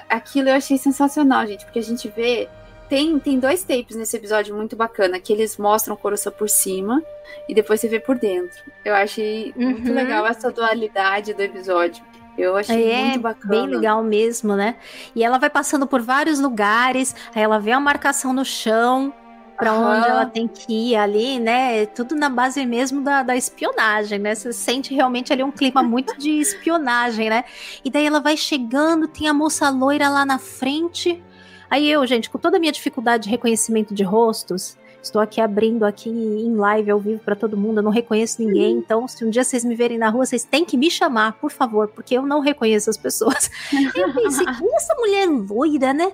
[0.08, 2.48] Aquilo eu achei sensacional, gente, porque a gente vê.
[2.90, 7.00] Tem, tem dois tapes nesse episódio muito bacana, que eles mostram Coruscant por cima
[7.48, 8.58] e depois você vê por dentro.
[8.84, 9.94] Eu achei muito Uhum.
[9.94, 12.04] legal essa dualidade do episódio.
[12.36, 13.48] Eu achei É, muito bacana.
[13.48, 14.74] bem legal mesmo, né?
[15.14, 19.14] E ela vai passando por vários lugares, aí ela vê a marcação no chão
[19.56, 21.84] para onde ela tem que ir ali, né?
[21.86, 24.34] Tudo na base mesmo da, da espionagem, né?
[24.34, 27.44] Você sente realmente ali um clima muito de espionagem, né?
[27.84, 31.22] E daí ela vai chegando, tem a moça loira lá na frente.
[31.70, 35.84] Aí eu, gente, com toda a minha dificuldade de reconhecimento de rostos, estou aqui abrindo
[35.84, 39.30] aqui em live ao vivo para todo mundo, eu não reconheço ninguém, então se um
[39.30, 42.22] dia vocês me verem na rua, vocês têm que me chamar, por favor, porque eu
[42.22, 43.50] não reconheço as pessoas.
[43.94, 46.12] Eu pensei, quem é essa mulher loira, né?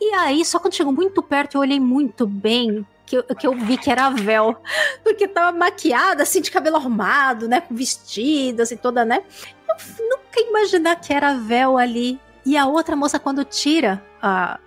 [0.00, 2.86] E aí, só quando chegou muito perto, eu olhei muito bem.
[3.06, 4.56] Que eu, que eu vi que era a Vel,
[5.04, 7.60] porque tava maquiada, assim, de cabelo arrumado, né?
[7.60, 9.22] Com vestido, assim, toda, né?
[9.68, 12.18] Eu nunca ia imaginar que era a Vel ali.
[12.46, 14.58] E a outra moça, quando tira a,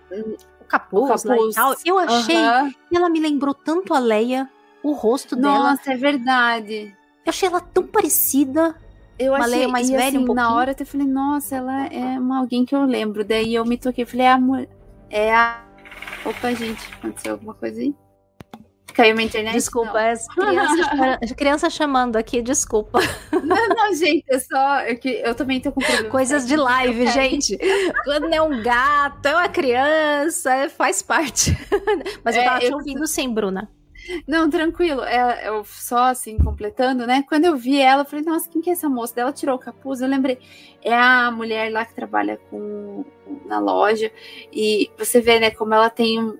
[0.61, 1.55] o capuz, O lá e capuz.
[1.55, 2.35] tal, eu achei
[2.89, 4.49] que ela me lembrou tanto a Leia,
[4.83, 5.71] o rosto dela.
[5.71, 6.95] Nossa, é verdade.
[7.25, 8.75] Eu achei ela tão parecida.
[9.19, 10.49] Eu Uma achei, mais e, velha assim, um Na pouquinho.
[10.57, 13.25] hora eu falei, nossa, ela é uma, alguém que eu lembro.
[13.25, 14.69] Daí eu me toquei, falei, é a mulher.
[15.09, 15.63] É a.
[16.25, 17.95] Opa, gente, aconteceu alguma coisa aí?
[18.97, 19.53] Caiu minha internet?
[19.53, 22.99] Desculpa, as crianças, criança chamando aqui, desculpa.
[23.31, 24.79] Não, não, gente, é só.
[24.79, 26.09] é que eu também tô com problema.
[26.09, 27.57] Coisas de live, Eu gente.
[28.03, 31.51] Quando é um gato, é uma criança, é- faz parte.
[32.25, 33.69] Mas eu É, tava te eu- ouvindo sim, Bruna.
[34.27, 35.03] Não, tranquilo.
[35.03, 37.23] É, eu só assim, completando, né?
[37.27, 39.13] Quando eu vi ela, eu falei, nossa, quem que é essa moça?
[39.15, 40.39] Daí ela tirou o capuz, eu lembrei.
[40.81, 43.03] É a mulher lá que trabalha com
[43.45, 44.11] na loja.
[44.51, 46.37] E você vê, né, como ela tem um.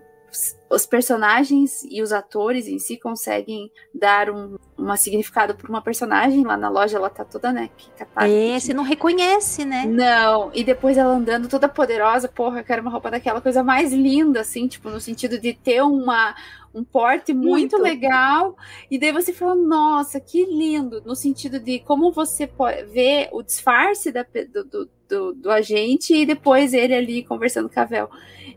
[0.70, 4.58] Os personagens e os atores em si conseguem dar um,
[4.98, 6.44] significado para uma personagem.
[6.44, 7.70] Lá na loja ela tá toda, né?
[7.78, 9.86] Que catada, É, você não reconhece, né?
[9.86, 13.94] Não, e depois ela andando toda poderosa, porra, eu quero uma roupa daquela coisa mais
[13.94, 16.36] linda, assim, tipo, no sentido de ter uma,
[16.74, 17.78] um porte muito, Muito.
[17.78, 18.56] legal.
[18.92, 23.42] E daí você fala, nossa, que lindo, no sentido de como você pode ver o
[23.42, 28.10] disfarce da do, do, do, do agente e depois ele ali conversando com a Vel.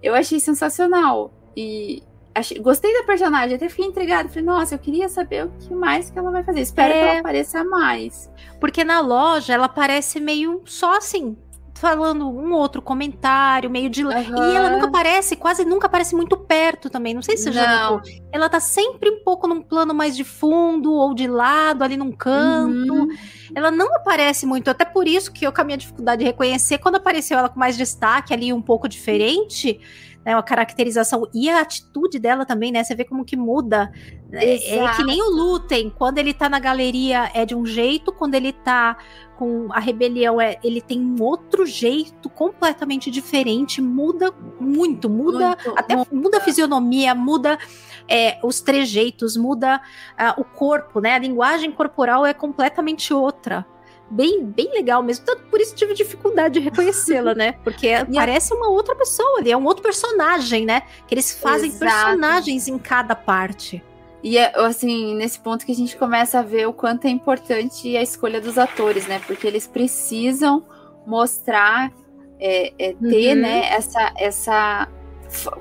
[0.03, 1.33] Eu achei sensacional.
[1.57, 2.03] E
[2.34, 4.28] achei- gostei da personagem, até fiquei intrigada.
[4.28, 6.61] Falei, nossa, eu queria saber o que mais que ela vai fazer.
[6.61, 7.09] Espero que É.
[7.11, 8.30] ela apareça mais.
[8.61, 11.36] Porque na loja ela parece meio só assim,
[11.74, 14.03] falando um outro comentário, meio de.
[14.03, 14.05] E
[14.55, 17.14] ela nunca aparece, quase nunca aparece muito perto também.
[17.14, 18.03] Não sei se você já notou.
[18.30, 22.12] Ela tá sempre um pouco num plano mais de fundo ou de lado, ali num
[22.12, 22.92] canto.
[22.94, 23.09] Uhum.
[23.55, 26.76] Ela não aparece muito, até por isso que eu com a minha dificuldade de reconhecer,
[26.78, 29.80] quando apareceu ela com mais destaque ali, um pouco diferente,
[30.25, 33.91] né, uma caracterização e a atitude dela também, né, você vê como que muda.
[34.33, 38.12] É, é que nem o Lutem, quando ele tá na galeria é de um jeito,
[38.12, 38.97] quando ele tá
[39.37, 45.79] com a rebelião, é, ele tem um outro jeito completamente diferente, muda muito, muda, Muito,
[45.79, 47.59] até muda a fisionomia, muda
[48.07, 49.81] é, os trejeitos, muda
[50.18, 51.14] ah, o corpo, né?
[51.14, 53.66] A linguagem corporal é completamente outra.
[54.11, 55.24] Bem, bem legal mesmo.
[55.24, 57.52] Tanto por isso tive dificuldade de reconhecê-la, né?
[57.62, 60.82] Porque parece uma outra pessoa ali, é um outro personagem, né?
[61.06, 61.84] Que eles fazem Exato.
[61.84, 63.82] personagens em cada parte.
[64.22, 67.96] E é assim, nesse ponto que a gente começa a ver o quanto é importante
[67.96, 69.20] a escolha dos atores, né?
[69.26, 70.62] Porque eles precisam
[71.06, 71.90] mostrar,
[72.38, 73.40] é, é, ter, Uhum.
[73.42, 74.88] né, essa, essa.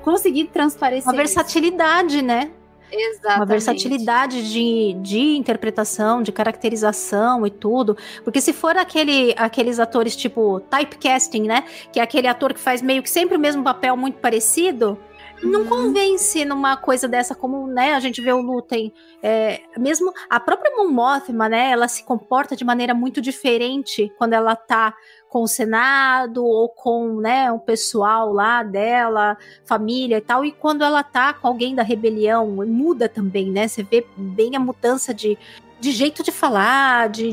[0.02, 1.08] conseguir transparecer.
[1.08, 2.50] Uma versatilidade, né?
[2.92, 3.38] Exatamente.
[3.38, 7.96] Uma versatilidade de, de interpretação, de caracterização e tudo.
[8.24, 11.64] Porque se for aquele, aqueles atores tipo typecasting, né?
[11.92, 14.98] Que é aquele ator que faz meio que sempre o mesmo papel muito parecido.
[15.42, 18.92] Não convence numa coisa dessa, como né, a gente vê o Lutem.
[19.22, 21.70] É, mesmo a própria Mon Mothma, né?
[21.70, 24.94] Ela se comporta de maneira muito diferente quando ela tá
[25.30, 30.82] com o Senado ou com né, o pessoal lá dela, família e tal, e quando
[30.82, 33.68] ela tá com alguém da rebelião, muda também, né?
[33.68, 35.38] Você vê bem a mudança de,
[35.78, 37.32] de jeito de falar, de,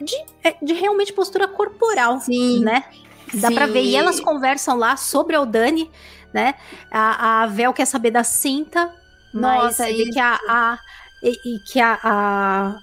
[0.00, 2.60] de, é, de realmente postura corporal, Sim.
[2.60, 2.84] né?
[3.32, 3.54] Dá Sim.
[3.54, 3.82] pra ver.
[3.82, 5.90] E elas conversam lá sobre a Dani,
[6.32, 6.56] né?
[6.90, 8.94] A, a Vel quer saber da cinta,
[9.32, 10.78] Nossa, mas que a, a
[11.22, 12.78] e, e, que a, a,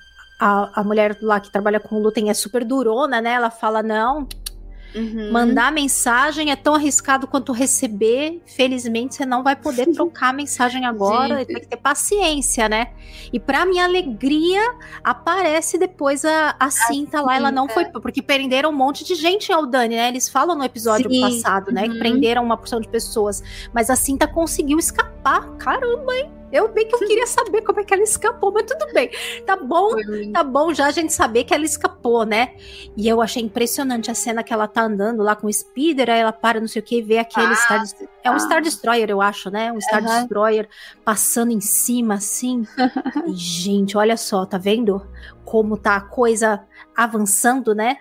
[0.45, 3.33] a, a mulher lá que trabalha com o Lutem é super durona, né?
[3.33, 4.27] Ela fala: não,
[4.95, 5.29] Uhum.
[5.29, 8.41] Mandar mensagem é tão arriscado quanto receber.
[8.45, 11.39] Felizmente, você não vai poder trocar a mensagem agora.
[11.39, 11.47] Gente.
[11.47, 12.93] Tem que ter paciência, né?
[13.33, 14.61] E para minha alegria,
[15.03, 17.33] aparece depois a, a cinta a lá.
[17.33, 17.35] Cinta.
[17.35, 17.83] Ela não foi.
[17.85, 20.07] Porque prenderam um monte de gente ao Dani, né?
[20.07, 21.19] Eles falam no episódio Sim.
[21.19, 21.83] passado, né?
[21.83, 21.91] Uhum.
[21.91, 23.43] Que prenderam uma porção de pessoas.
[23.73, 25.57] Mas a cinta conseguiu escapar.
[25.57, 26.31] Caramba, hein?
[26.55, 29.09] Eu bem que eu queria saber como é que ela escapou, mas tudo bem.
[29.45, 29.91] Tá bom,
[30.31, 32.55] tá bom já a gente saber que ela escapou, né?
[32.95, 36.21] E eu achei impressionante a cena que ela tá andando lá com o Speeder, aí
[36.21, 37.83] ela para, não sei o que, e vê aquele ah, Star...
[38.23, 39.69] É um Star Destroyer, eu acho, né?
[39.73, 40.07] Um Star uhum.
[40.07, 40.69] Destroyer
[41.03, 42.65] passando em cima, assim.
[43.27, 45.05] e, gente, olha só, tá vendo?
[45.43, 46.63] Como tá a coisa
[46.95, 47.97] avançando, né?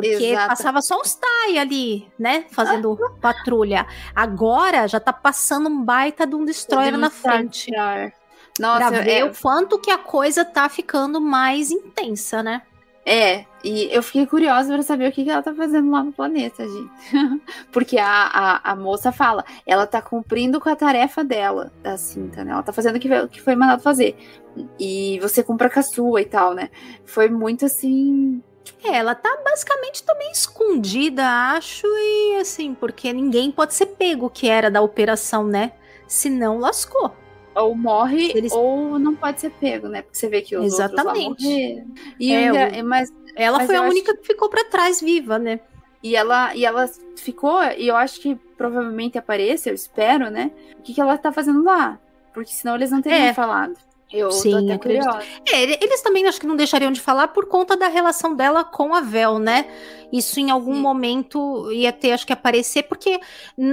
[0.00, 0.48] Porque Exato.
[0.48, 2.44] passava só uns TIE ali, né?
[2.50, 3.86] Fazendo patrulha.
[4.14, 7.70] Agora já tá passando um baita de um destroyer na frente.
[8.58, 9.24] Nossa, pra ver é...
[9.24, 12.62] o quanto que a coisa tá ficando mais intensa, né?
[13.10, 16.12] É, e eu fiquei curiosa para saber o que, que ela tá fazendo lá no
[16.12, 16.90] planeta, gente.
[17.72, 22.44] Porque a, a, a, moça fala, ela tá cumprindo com a tarefa dela, da cinta,
[22.44, 22.52] né?
[22.52, 24.14] Ela tá fazendo o que, que foi mandado fazer.
[24.78, 26.68] E você cumpra com a sua e tal, né?
[27.06, 28.42] Foi muito assim
[28.84, 34.48] é, ela tá basicamente também escondida, acho, e assim, porque ninguém pode ser pego que
[34.48, 35.72] era da operação, né?
[36.06, 37.14] Se não, lascou.
[37.54, 38.52] Ou morre, Eles...
[38.52, 40.02] ou não pode ser pego, né?
[40.02, 41.28] Porque você vê que os Exatamente.
[41.28, 41.46] outros
[42.20, 42.84] E é, ainda, o...
[42.86, 44.20] mas, ela mas foi a única que...
[44.20, 45.60] que ficou para trás viva, né?
[46.02, 50.52] E ela, e ela ficou, e eu acho que provavelmente apareça, eu espero, né?
[50.78, 51.98] O que, que ela tá fazendo lá?
[52.32, 53.34] Porque senão eles não teriam é.
[53.34, 53.74] falado.
[54.10, 55.06] Eu Sim, acredito.
[55.52, 58.94] É, eles também acho que não deixariam de falar por conta da relação dela com
[58.94, 59.66] a Vel, né?
[60.10, 60.80] Isso em algum Sim.
[60.80, 63.20] momento ia ter, acho que aparecer, porque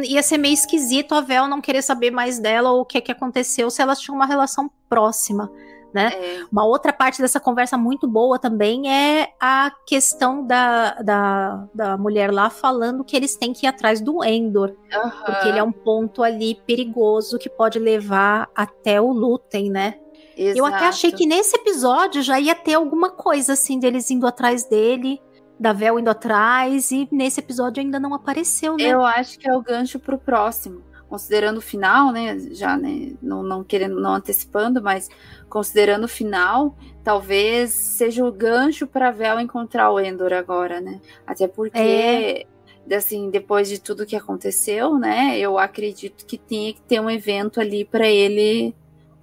[0.03, 3.11] ia ser meio esquisito a Vel não querer saber mais dela ou o que, que
[3.11, 5.49] aconteceu se elas tinham uma relação próxima.
[5.93, 6.11] Né?
[6.13, 6.43] É.
[6.51, 12.33] Uma outra parte dessa conversa muito boa também é a questão da, da, da mulher
[12.33, 14.71] lá falando que eles têm que ir atrás do Endor.
[14.93, 15.09] Uhum.
[15.25, 19.95] Porque ele é um ponto ali perigoso que pode levar até o Lutem, né?
[20.37, 20.57] Exato.
[20.57, 24.65] Eu até achei que nesse episódio já ia ter alguma coisa assim deles indo atrás
[24.65, 25.21] dele,
[25.59, 28.83] da Vel indo atrás, e nesse episódio ainda não apareceu, né?
[28.83, 30.81] Eu acho que é o gancho pro próximo.
[31.07, 32.37] Considerando o final, né?
[32.51, 33.13] Já, né?
[33.21, 35.09] Não, não querendo, não antecipando, mas
[35.47, 40.99] considerando o final, talvez seja o gancho para Vel encontrar o Endor agora, né?
[41.25, 41.77] Até porque.
[41.77, 42.45] É
[42.93, 45.39] assim, depois de tudo que aconteceu, né?
[45.39, 48.75] Eu acredito que tinha que ter um evento ali para ele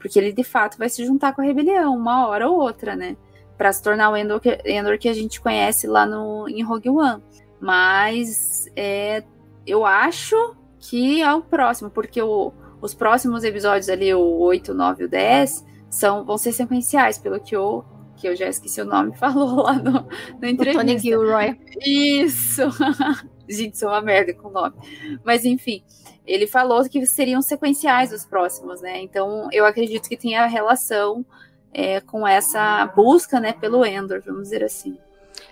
[0.02, 3.16] porque ele de fato vai se juntar com a rebelião, uma hora ou outra, né?
[3.56, 6.90] Para se tornar o Endor que, Endor que a gente conhece lá no, em Rogue
[6.90, 7.22] One.
[7.60, 9.22] Mas é,
[9.64, 15.04] eu acho que é o próximo, porque o, os próximos episódios ali, o 8, 9
[15.04, 17.84] e o 10, são, vão ser sequenciais, pelo que eu,
[18.16, 20.82] que eu já esqueci o nome, falou lá no, no entrevista.
[20.82, 21.56] O Tony Gilroy.
[21.86, 22.62] Isso!
[23.48, 24.74] Gente, sou uma merda com o nome.
[25.24, 25.84] Mas enfim,
[26.26, 29.00] ele falou que seriam sequenciais os próximos, né?
[29.00, 31.24] Então eu acredito que tenha relação
[31.72, 34.96] é, com essa busca, né, pelo Endor, vamos dizer assim.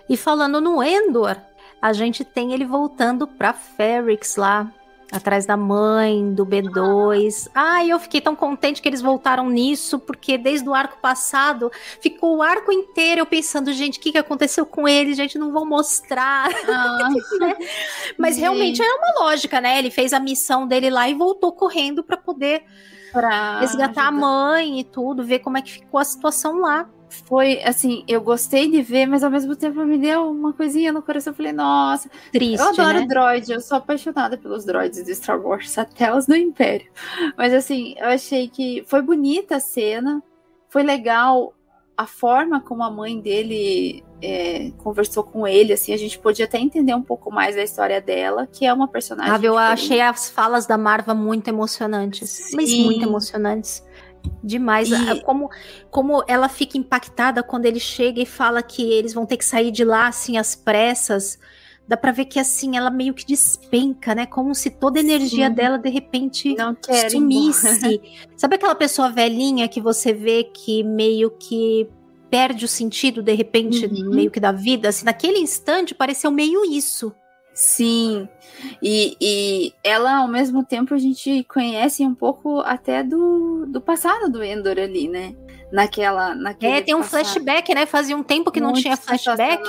[0.07, 1.37] E falando no Endor,
[1.81, 4.71] a gente tem ele voltando para Ferrix lá,
[5.11, 7.49] atrás da mãe, do B2.
[7.53, 12.37] Ai, eu fiquei tão contente que eles voltaram nisso, porque desde o arco passado ficou
[12.37, 15.13] o arco inteiro eu pensando, gente, o que, que aconteceu com ele?
[15.13, 16.49] Gente, não vão mostrar.
[16.67, 17.09] Ah.
[17.41, 17.55] Né?
[18.17, 18.41] Mas Sim.
[18.41, 19.79] realmente é uma lógica, né?
[19.79, 22.63] Ele fez a missão dele lá e voltou correndo para poder
[23.11, 24.07] pra resgatar ajudar.
[24.07, 26.87] a mãe e tudo, ver como é que ficou a situação lá
[27.27, 31.01] foi assim, eu gostei de ver, mas ao mesmo tempo me deu uma coisinha no
[31.01, 31.31] coração.
[31.31, 33.05] Eu falei, nossa, Triste, eu adoro né?
[33.05, 36.89] droid, eu sou apaixonada pelos droids de Star Wars, até os do Império.
[37.37, 40.23] Mas assim, eu achei que foi bonita a cena,
[40.69, 41.53] foi legal
[41.97, 46.57] a forma como a mãe dele é, conversou com ele, assim, a gente podia até
[46.59, 49.33] entender um pouco mais da história dela, que é uma personagem.
[49.33, 52.55] Ah, eu achei as falas da Marva muito emocionantes, Sim.
[52.55, 53.83] mas muito emocionantes.
[54.43, 54.89] Demais.
[54.89, 55.21] E...
[55.21, 55.49] Como,
[55.89, 59.71] como ela fica impactada quando ele chega e fala que eles vão ter que sair
[59.71, 61.39] de lá, assim, às pressas.
[61.87, 64.25] Dá pra ver que, assim, ela meio que despenca, né?
[64.25, 65.53] Como se toda a energia Sim.
[65.53, 66.77] dela, de repente, Não
[67.09, 68.01] sumisse.
[68.37, 71.89] Sabe aquela pessoa velhinha que você vê que meio que
[72.29, 74.09] perde o sentido, de repente, uhum.
[74.09, 74.87] meio que da vida?
[74.87, 77.13] Assim, naquele instante, pareceu meio isso.
[77.53, 78.27] Sim,
[78.81, 84.29] e, e ela, ao mesmo tempo, a gente conhece um pouco até do, do passado
[84.31, 85.35] do Endor ali, né?
[85.71, 86.35] naquela.
[86.35, 87.23] naquele É, tem um passado.
[87.23, 87.85] flashback, né?
[87.85, 89.63] Fazia um tempo que não Muito tinha flashback.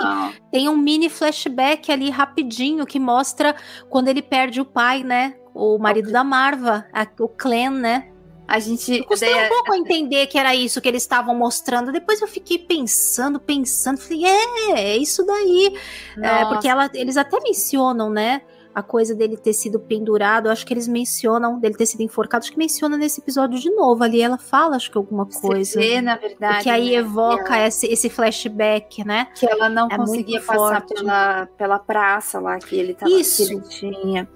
[0.50, 3.54] Tem um mini flashback ali rapidinho que mostra
[3.88, 5.34] quando ele perde o pai, né?
[5.54, 8.11] O marido da Marva, a- o Clan, né?
[8.46, 9.02] A gente.
[9.04, 11.90] Custei daí- um pouco a entender que era isso que eles estavam mostrando.
[11.92, 13.98] Depois eu fiquei pensando, pensando.
[13.98, 15.74] Falei, é, é isso daí.
[16.20, 18.42] É, porque ela- eles até mencionam, né?
[18.74, 20.48] A coisa dele ter sido pendurado.
[20.48, 22.42] Acho que eles mencionam, dele ter sido enforcado.
[22.42, 24.02] Acho que menciona nesse episódio de novo.
[24.02, 25.78] Ali ela fala, acho que alguma Você coisa.
[25.78, 26.62] vê, na verdade.
[26.64, 29.28] que aí né, evoca ela- esse, esse flashback, né?
[29.34, 30.94] que ela não É conseguia passar forte.
[30.94, 33.46] pela, pela praça lá que ele tava Isso.
[33.46, 34.28] que ele tinha.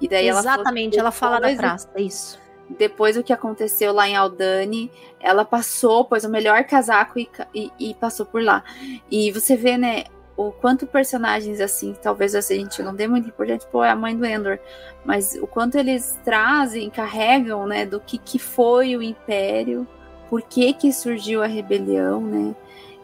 [0.00, 2.38] E daí ela falou Exatamente, ela fala da praça, isso.
[2.68, 4.90] Depois do que aconteceu lá em Aldani,
[5.20, 8.64] ela passou, pôs o melhor casaco e, e, e passou por lá.
[9.10, 10.04] E você vê, né,
[10.36, 13.96] o quanto personagens assim, talvez assim, a gente não dê muito importante, pô, é a
[13.96, 14.58] mãe do Endor,
[15.04, 19.86] mas o quanto eles trazem, carregam, né, do que, que foi o Império,
[20.28, 22.54] por que que surgiu a rebelião, né?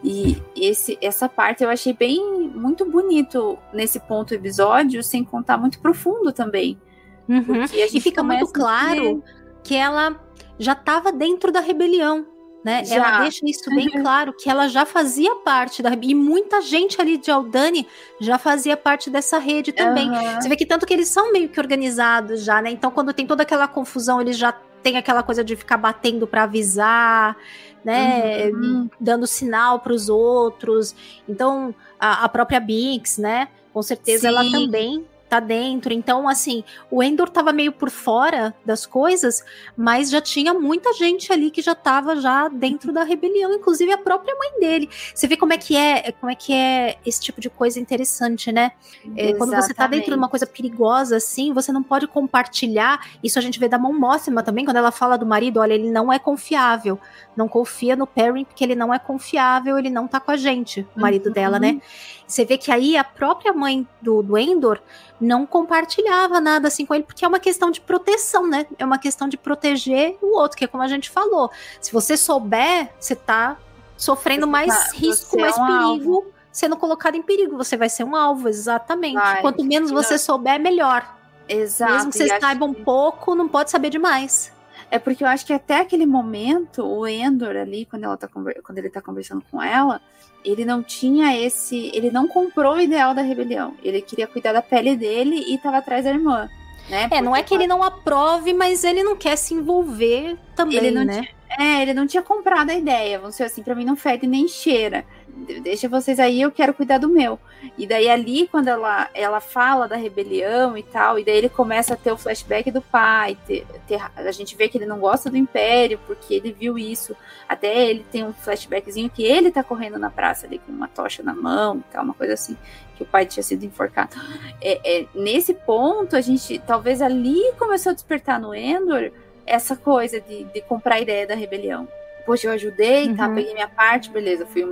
[0.03, 5.79] E esse, essa parte eu achei bem muito bonito nesse ponto episódio, sem contar muito
[5.79, 6.81] profundo também.
[7.29, 7.63] Uhum.
[7.71, 9.23] E fica muito claro
[9.63, 10.19] que ela
[10.59, 12.25] já estava dentro da rebelião.
[12.63, 12.85] Né?
[12.85, 12.95] Já.
[12.95, 15.91] Ela deixa isso bem claro que ela já fazia parte da.
[15.99, 17.87] E muita gente ali de Aldani
[18.19, 20.09] já fazia parte dessa rede também.
[20.09, 20.39] Aham.
[20.39, 22.69] Você vê que tanto que eles são meio que organizados já, né?
[22.69, 24.51] Então, quando tem toda aquela confusão, eles já
[24.83, 27.35] têm aquela coisa de ficar batendo para avisar,
[27.83, 28.49] né?
[28.49, 28.87] Uhum.
[28.99, 30.95] Dando sinal para os outros.
[31.27, 33.47] Então, a, a própria Binks, né?
[33.73, 34.51] Com certeza ela Sim.
[34.51, 35.93] também tá dentro.
[35.93, 39.41] Então, assim, o Endor tava meio por fora das coisas,
[39.77, 43.97] mas já tinha muita gente ali que já tava já dentro da rebelião, inclusive a
[43.97, 44.89] própria mãe dele.
[45.15, 48.51] Você vê como é que é, como é que é esse tipo de coisa interessante,
[48.51, 48.73] né?
[49.15, 52.99] É, quando você tá dentro de uma coisa perigosa assim, você não pode compartilhar.
[53.23, 55.89] Isso a gente vê da mão Móxima também, quando ela fala do marido, olha, ele
[55.89, 56.99] não é confiável.
[57.37, 60.85] Não confia no Perry porque ele não é confiável, ele não tá com a gente,
[60.93, 61.33] o marido Uhum.
[61.33, 61.79] dela, né?
[62.27, 64.79] Você vê que aí a própria mãe do, do Endor
[65.21, 68.65] não compartilhava nada assim com ele, porque é uma questão de proteção, né?
[68.79, 71.51] É uma questão de proteger o outro, que é como a gente falou.
[71.79, 73.57] Se você souber, você tá
[73.95, 77.55] sofrendo Você mais tá- risco, é mais um perigo, sendo colocado em perigo.
[77.57, 79.13] Você vai ser um alvo, exatamente.
[79.15, 79.41] Vai.
[79.41, 80.19] Quanto menos você Não.
[80.19, 81.17] souber, melhor.
[81.47, 81.91] Exato.
[81.93, 84.51] Mesmo que você saiba um que- pouco, não pode saber demais.
[84.89, 88.77] É porque eu acho que até aquele momento, o Endor ali, quando, ela tá, quando
[88.77, 90.01] ele tá conversando com ela,
[90.43, 91.91] ele não tinha esse.
[91.93, 93.75] Ele não comprou o ideal da rebelião.
[93.83, 96.49] Ele queria cuidar da pele dele e tava atrás da irmã.
[96.89, 97.07] Né?
[97.11, 100.91] É, não é que ele não aprove, mas ele não quer se envolver também, Ele
[100.91, 101.27] não né?
[101.57, 103.17] É, ele não tinha comprado a ideia.
[103.17, 105.05] Vamos dizer assim, pra mim não fede nem cheira.
[105.35, 107.39] De- Deixa vocês aí, eu quero cuidar do meu.
[107.77, 111.93] E daí ali, quando ela, ela fala da rebelião e tal, e daí ele começa
[111.93, 113.37] a ter o flashback do pai.
[113.47, 117.15] ter- ter- a gente vê que ele não gosta do Império, porque ele viu isso.
[117.47, 121.21] Até ele tem um flashbackzinho que ele tá correndo na praça ali com uma tocha
[121.23, 122.57] na mão e tal, uma coisa assim.
[122.97, 124.15] Que o pai tinha sido enforcado.
[124.61, 129.11] É, é, nesse ponto, a gente, talvez ali começou a despertar no Endor
[129.45, 131.87] essa coisa de, de comprar a ideia da rebelião.
[132.25, 133.27] Poxa, eu ajudei, tá?
[133.27, 133.35] Uhum.
[133.35, 134.45] Peguei minha parte, beleza.
[134.45, 134.63] Fui,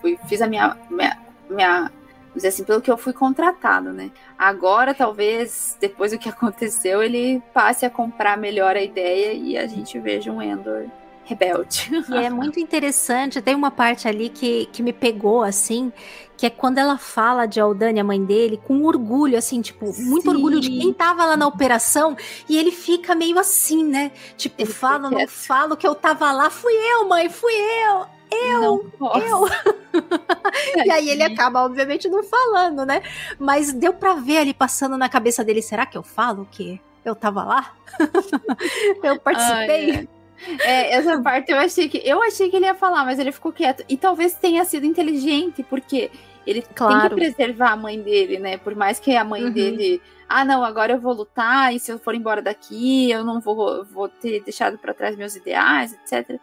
[0.00, 1.18] fui fiz a minha, minha,
[1.48, 1.90] minha
[2.34, 4.10] dizer assim, pelo que eu fui contratado, né?
[4.38, 9.66] Agora, talvez, depois do que aconteceu, ele passe a comprar melhor a ideia e a
[9.66, 10.86] gente veja um Endor
[11.26, 11.90] rebelde.
[12.08, 15.92] E é muito interessante, tem uma parte ali que, que me pegou, assim,
[16.36, 20.22] que é quando ela fala de Aldani, a mãe dele, com orgulho, assim, tipo, muito
[20.22, 20.28] Sim.
[20.28, 22.16] orgulho de quem tava lá na operação,
[22.48, 24.12] e ele fica meio assim, né?
[24.36, 28.06] Tipo, Ele falo, não falo que eu tava lá, fui eu, mãe, fui eu!
[28.28, 29.48] Eu, eu.
[30.84, 33.00] e aí ele acaba, obviamente, não falando, né?
[33.38, 37.14] Mas deu pra ver ali passando na cabeça dele, será que eu falo que eu
[37.14, 37.72] tava lá?
[39.02, 39.90] eu participei?
[39.92, 40.15] Ai, É,
[40.64, 43.84] essa parte eu achei que eu achei que ele ia falar, mas ele ficou quieto.
[43.88, 46.10] E talvez tenha sido inteligente, porque
[46.46, 47.00] ele Claro.
[47.00, 48.56] tem que preservar a mãe dele, né?
[48.58, 49.50] Por mais que a mãe Uhum.
[49.50, 53.40] dele, ah, não, agora eu vou lutar e se eu for embora daqui, eu não
[53.40, 56.38] vou, vou ter deixado para trás meus ideais, etc.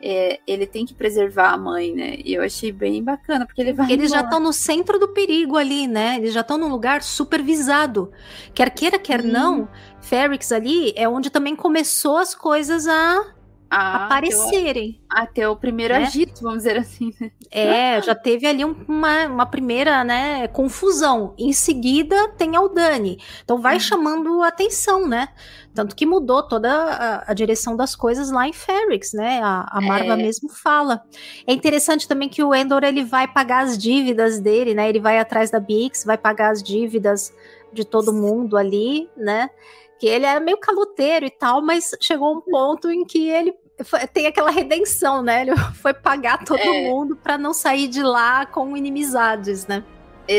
[0.00, 2.14] É, ele tem que preservar a mãe, né?
[2.24, 3.90] E eu achei bem bacana, porque ele vai.
[3.90, 4.28] Eles já embora.
[4.28, 6.18] estão no centro do perigo ali, né?
[6.18, 8.12] Eles já estão num lugar supervisado.
[8.54, 9.68] Quer queira, quer não,
[10.00, 13.26] Ferrix ali é onde também começou as coisas a
[13.70, 14.98] Ah, aparecerem.
[15.10, 16.04] Até o primeiro Né?
[16.04, 17.30] agito, vamos dizer assim, né?
[17.50, 21.34] É, já teve ali um- uma, uma primeira, né, confusão.
[21.38, 23.18] Em seguida tem Aldani.
[23.44, 23.80] Então vai Uhum.
[23.80, 25.28] chamando atenção, né?
[25.74, 29.40] Tanto que mudou toda a, a direção das coisas lá em Ferrix, né?
[29.42, 30.16] A, a Marva É.
[30.16, 31.02] mesmo fala.
[31.46, 34.88] É interessante também que o Endor ele vai pagar as dívidas dele, né?
[34.88, 37.32] Ele vai atrás da Bix, vai pagar as dívidas
[37.72, 39.50] de todo mundo ali, né?
[39.98, 43.52] Que ele era meio caloteiro e tal, mas chegou um ponto em que ele
[43.84, 45.42] foi- tem aquela redenção, né?
[45.42, 46.88] Ele foi pagar todo É.
[46.88, 49.82] mundo pra não sair de lá com inimizades, né?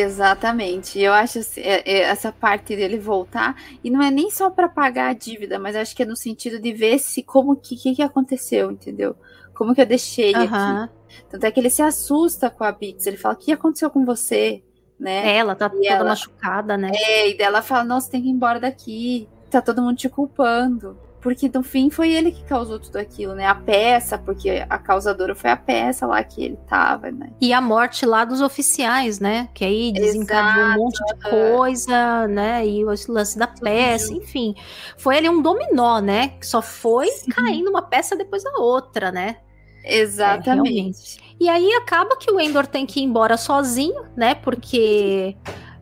[0.03, 0.99] Exatamente.
[0.99, 4.69] Eu acho assim, é- é essa parte dele voltar e não é nem só para
[4.69, 7.95] pagar a dívida, mas acho que é no sentido de ver se como que que,
[7.95, 9.15] que aconteceu, entendeu?
[9.53, 10.83] Como que eu deixei Aham.
[10.85, 10.93] aqui.
[11.29, 14.05] Tanto é que ele se assusta com a Bix, ele fala: "O que aconteceu com
[14.05, 14.63] você?",
[14.99, 15.33] né?
[15.33, 16.91] É, Ela tá E toda ela- machucada, né?
[16.93, 19.27] É, e dela fala: "Não, você tem que ir embora daqui.
[19.49, 20.97] Tá todo mundo te culpando".
[21.21, 23.45] Porque no fim foi ele que causou tudo aquilo, né?
[23.45, 27.29] A peça, porque a causadora foi a peça lá que ele tava, né?
[27.41, 29.49] E a morte lá dos oficiais, né?
[29.53, 32.65] Que aí desencadeou um Exato, monte de coisa, né?
[32.65, 34.55] E o lance da peça, enfim.
[34.97, 36.29] Foi ali um dominó, né?
[36.39, 39.37] Que só foi caindo uma peça depois da outra, né?
[39.83, 40.45] Exatamente.
[40.45, 41.35] realmente.
[41.37, 44.35] E aí acaba que o Endor tem que ir embora sozinho, né?
[44.35, 45.35] Porque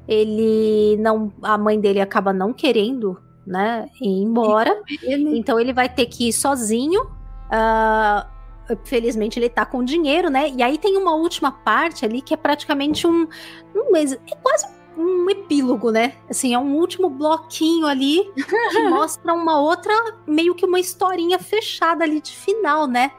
[0.07, 1.31] ele não.
[1.43, 3.89] A mãe dele acaba não querendo, né?
[4.01, 4.83] Ir embora.
[5.01, 7.09] Ele Então ele vai ter que ir sozinho.
[7.49, 8.27] ah,
[8.83, 10.49] felizmente ele tá com dinheiro, né?
[10.49, 13.25] E aí tem uma última parte ali que é praticamente um.
[13.73, 14.76] um é quase um
[15.29, 16.13] epílogo, né?
[16.29, 18.23] Assim, é um último bloquinho ali
[18.71, 19.93] que mostra uma outra,
[20.25, 23.11] meio que uma historinha fechada ali de final, né?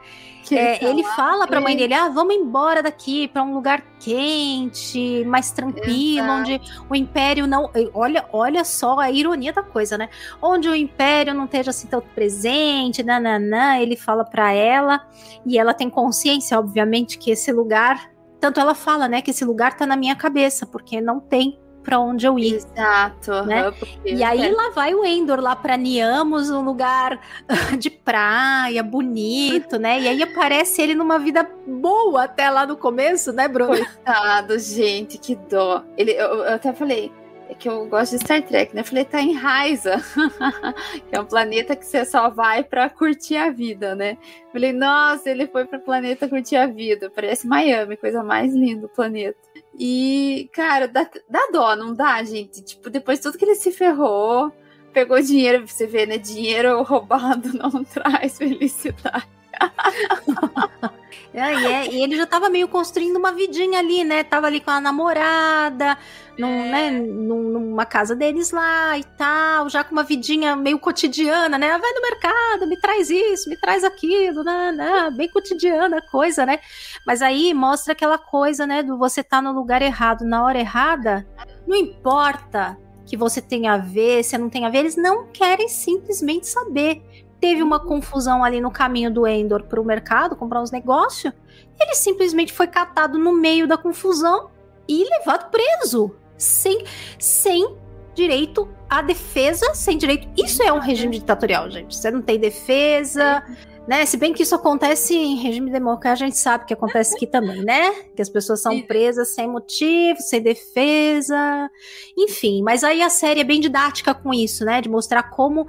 [0.49, 5.23] que É, ele fala pra mãe dele: ah, vamos embora daqui pra um lugar quente,
[5.25, 6.41] mais tranquilo, Exato.
[6.41, 7.69] onde o império não.
[7.93, 10.09] Olha, olha só a ironia da coisa, né?
[10.41, 13.77] Onde o império não esteja assim tão presente, nananã.
[13.77, 15.07] Ele fala pra ela,
[15.45, 18.09] e ela tem consciência, obviamente, que esse lugar.
[18.39, 21.59] Tanto ela fala, né, que esse lugar tá na minha cabeça, porque não tem
[21.89, 22.53] pra onde eu ir.
[22.53, 23.43] Exato.
[23.45, 23.73] né?
[24.05, 27.19] E aí é, lá vai o Endor lá pra Niamos, um lugar
[27.79, 29.99] de praia, bonito, né?
[29.99, 33.75] E aí aparece ele numa vida boa até lá no começo, né, Bruno?
[33.75, 35.83] Coitado, gente, que dó.
[35.97, 37.11] Ele, eu, eu até falei,
[37.49, 38.81] é que eu gosto de Star Trek, né?
[38.81, 39.95] Eu falei, tá em Raiza,
[41.09, 44.19] que é um planeta que você só vai pra curtir a vida, né?
[44.45, 47.09] Eu falei, nossa, ele foi pro planeta curtir a vida.
[47.09, 49.39] Parece Miami, coisa mais linda do planeta.
[49.79, 52.61] E, cara, dá, dá dó, não dá, gente?
[52.61, 54.51] Tipo, depois de tudo que ele se ferrou,
[54.91, 56.17] pegou dinheiro, você vê, né?
[56.17, 59.38] Dinheiro roubado não traz felicidade.
[61.33, 64.23] É, e, é- e ele já tava meio construindo uma vidinha ali, né?
[64.23, 65.95] Tava ali com a namorada,
[66.37, 71.57] num, né, num- numa casa deles lá e tal, já com uma vidinha meio cotidiana,
[71.57, 71.77] né?
[71.77, 75.11] Vai no mercado, me traz isso, me traz aquilo, né, né?
[75.15, 76.59] bem cotidiana a coisa, né?
[77.05, 81.27] Mas aí mostra aquela coisa, né, do você tá no lugar errado, na hora errada,
[81.67, 85.67] não importa que você tenha a ver, se não tem a ver, eles não querem
[85.67, 87.01] simplesmente saber
[87.39, 91.33] teve uma confusão ali no caminho do Endor pro mercado comprar uns negócios.
[91.79, 94.49] Ele simplesmente foi catado no meio da confusão
[94.87, 96.15] e levado preso.
[96.37, 96.85] Sem,
[97.17, 97.75] sem
[98.13, 100.27] direito à defesa, sem direito.
[100.37, 101.95] Isso é um regime ditatorial, gente.
[101.95, 103.43] Você não tem defesa.
[103.89, 104.05] Né?
[104.05, 107.63] Se bem que isso acontece em regime democrático, a gente sabe que acontece aqui também,
[107.63, 107.91] né?
[108.15, 111.71] Que as pessoas são presas sem motivo, sem defesa,
[112.15, 112.61] enfim.
[112.61, 114.79] Mas aí a série é bem didática com isso, né?
[114.79, 115.65] De mostrar como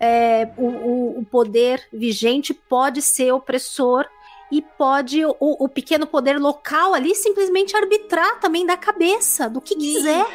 [0.00, 4.04] é, o, o- poder vigente pode ser opressor
[4.50, 9.76] e pode o, o pequeno poder local ali simplesmente arbitrar também da cabeça, do que
[9.76, 10.26] quiser.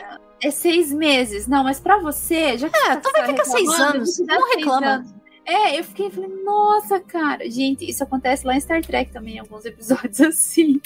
[0.42, 1.48] É seis meses.
[1.48, 4.42] Não, mas pra você, já que É, você então vai tá ficar seis anos, não
[4.48, 4.88] seis reclama.
[4.88, 5.15] anos.
[5.46, 9.40] É, eu fiquei falei, nossa, cara, gente, isso acontece lá em Star Trek também, em
[9.40, 10.82] alguns episódios assim.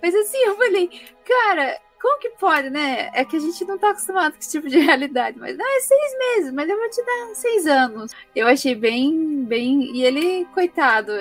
[0.00, 0.88] Mas assim, eu falei,
[1.26, 3.10] cara, como que pode, né?
[3.12, 5.80] É que a gente não tá acostumado com esse tipo de realidade, mas não, é
[5.80, 8.12] seis meses, mas eu vou te dar seis anos.
[8.36, 9.96] Eu achei bem, bem.
[9.96, 11.12] E ele, coitado,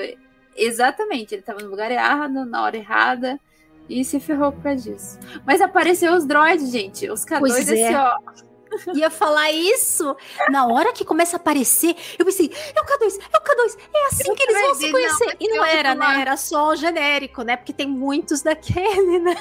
[0.56, 3.40] exatamente, ele tava no lugar errado, na hora errada.
[3.90, 5.20] E se ferrou por causa disso.
[5.46, 7.10] Mas apareceu os droids, gente.
[7.10, 7.88] Os K2 Pois é.
[7.88, 8.53] assim, ó.
[8.96, 10.16] Ia falar isso.
[10.50, 14.06] Na hora que começa a aparecer, eu pensei, é o K2, é o K2, é
[14.08, 15.26] assim Eu que eles vão se não, conhecer.
[15.26, 16.22] mas e não eu era, né?
[16.22, 17.56] Era só o genérico, né?
[17.58, 19.36] Porque tem muitos daquele, né?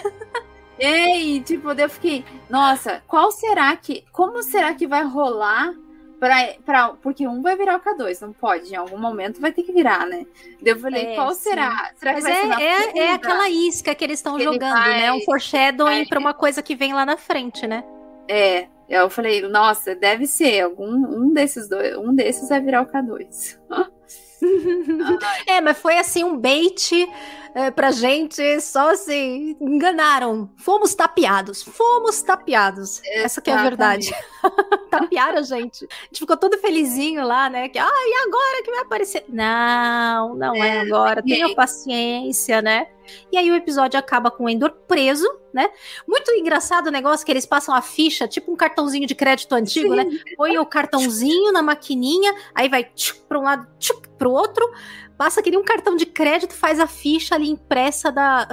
[0.78, 4.04] É, e tipo, eu fiquei, nossa, qual será que.
[4.10, 5.72] Como será que vai rolar
[6.18, 6.88] pra, pra.
[7.00, 10.06] Porque um vai virar o K2, não pode, em algum momento vai ter que virar,
[10.06, 10.24] né?
[10.64, 11.40] Eu falei, É, qual sim.
[11.50, 11.90] será?
[11.96, 13.14] Será Mas é, é, é segunda?
[13.14, 15.12] aquela isca que eles estão Que ele jogando, vai- né?
[15.12, 17.84] Um foreshadowing vai- pra uma coisa que vem lá na frente, né?
[18.28, 18.66] É,
[19.00, 20.60] eu falei, nossa, deve ser.
[20.60, 23.58] Algum um desses dois, um desses vai virar o K2.
[25.46, 26.90] É, mas foi assim um bait
[27.54, 30.50] é, pra gente, só assim, enganaram.
[30.56, 33.00] Fomos tapeados, fomos tapeados.
[33.04, 34.10] Essa que é a verdade.
[34.90, 35.84] Tapearam a gente.
[35.84, 37.68] A gente ficou todo felizinho lá, né?
[37.68, 39.24] Que, ah, e agora que vai aparecer?
[39.28, 41.22] Não, não é, É, agora.
[41.22, 42.88] Tenha paciência, né?
[43.30, 45.68] E aí o episódio acaba com o Endor preso, né?
[46.06, 49.90] Muito engraçado o negócio que eles passam a ficha, tipo um cartãozinho de crédito antigo,
[49.90, 49.96] Sim.
[49.96, 50.06] né?
[50.36, 52.88] Põe o cartãozinho na maquininha, aí vai
[53.28, 53.66] para um lado,
[54.16, 54.64] para o outro,
[55.16, 58.48] passa que nem um cartão de crédito, faz a ficha ali impressa da,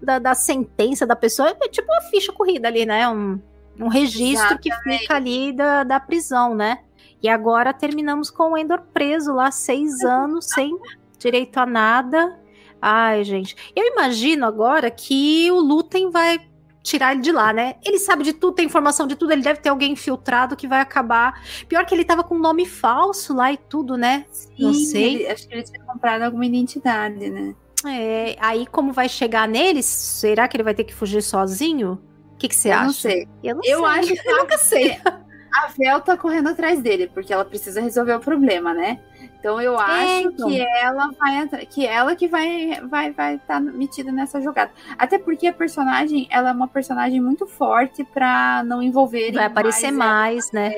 [0.00, 3.08] da, da sentença da pessoa, é tipo uma ficha corrida ali, né?
[3.08, 3.40] Um,
[3.78, 4.62] um registro Exatamente.
[4.62, 6.80] que fica ali da, da prisão, né?
[7.22, 10.76] E agora terminamos com o Endor preso lá seis anos sem
[11.18, 12.38] direito a nada.
[12.80, 13.54] Ai, gente.
[13.76, 16.40] Eu imagino agora que o Lutem vai
[16.82, 17.76] tirar ele de lá, né?
[17.84, 20.80] Ele sabe de tudo, tem informação de tudo, ele deve ter alguém infiltrado que vai
[20.80, 21.42] acabar.
[21.68, 24.26] Pior que ele tava com um nome falso lá e tudo, né?
[24.30, 25.14] Sim, Não sei.
[25.14, 27.54] Ele, acho que ele tinha comprado alguma identidade, né?
[27.86, 29.86] É, aí como vai chegar neles?
[29.86, 32.00] Será que ele vai ter que fugir sozinho?
[32.32, 32.84] O que, que você eu acha?
[32.84, 33.28] Não sei.
[33.42, 33.86] Eu não eu sei.
[33.86, 35.00] Acho que eu nunca sei.
[35.54, 39.00] A Vel tá correndo atrás dele, porque ela precisa resolver o problema, né?
[39.42, 40.48] Então eu é, acho então.
[40.48, 44.70] que ela vai que ela que vai vai vai estar tá metida nessa jogada.
[44.96, 49.90] Até porque a personagem, ela é uma personagem muito forte para não envolver Vai aparecer
[49.90, 50.76] mais, mais né?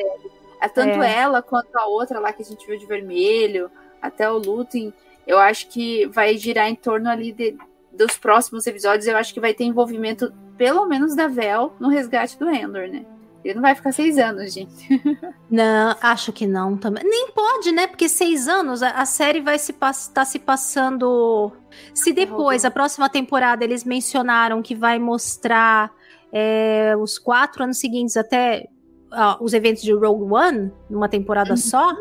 [0.62, 1.14] É, tanto é.
[1.14, 4.94] ela quanto a outra lá que a gente viu de vermelho, até o Lutem,
[5.26, 7.54] eu acho que vai girar em torno ali de,
[7.92, 12.38] dos próximos episódios, eu acho que vai ter envolvimento pelo menos da Vel no resgate
[12.38, 13.04] do Endor, né?
[13.44, 14.88] Ele não vai ficar seis anos, gente.
[15.50, 17.04] Não, acho que não também.
[17.04, 17.86] Nem pode, né?
[17.86, 21.52] Porque seis anos, a, a série vai se estar tá se passando.
[21.92, 25.92] Se depois, a próxima temporada, eles mencionaram que vai mostrar
[26.32, 28.68] é, os quatro anos seguintes até
[29.14, 31.56] uh, os eventos de Rogue One, numa temporada uhum.
[31.56, 31.96] só,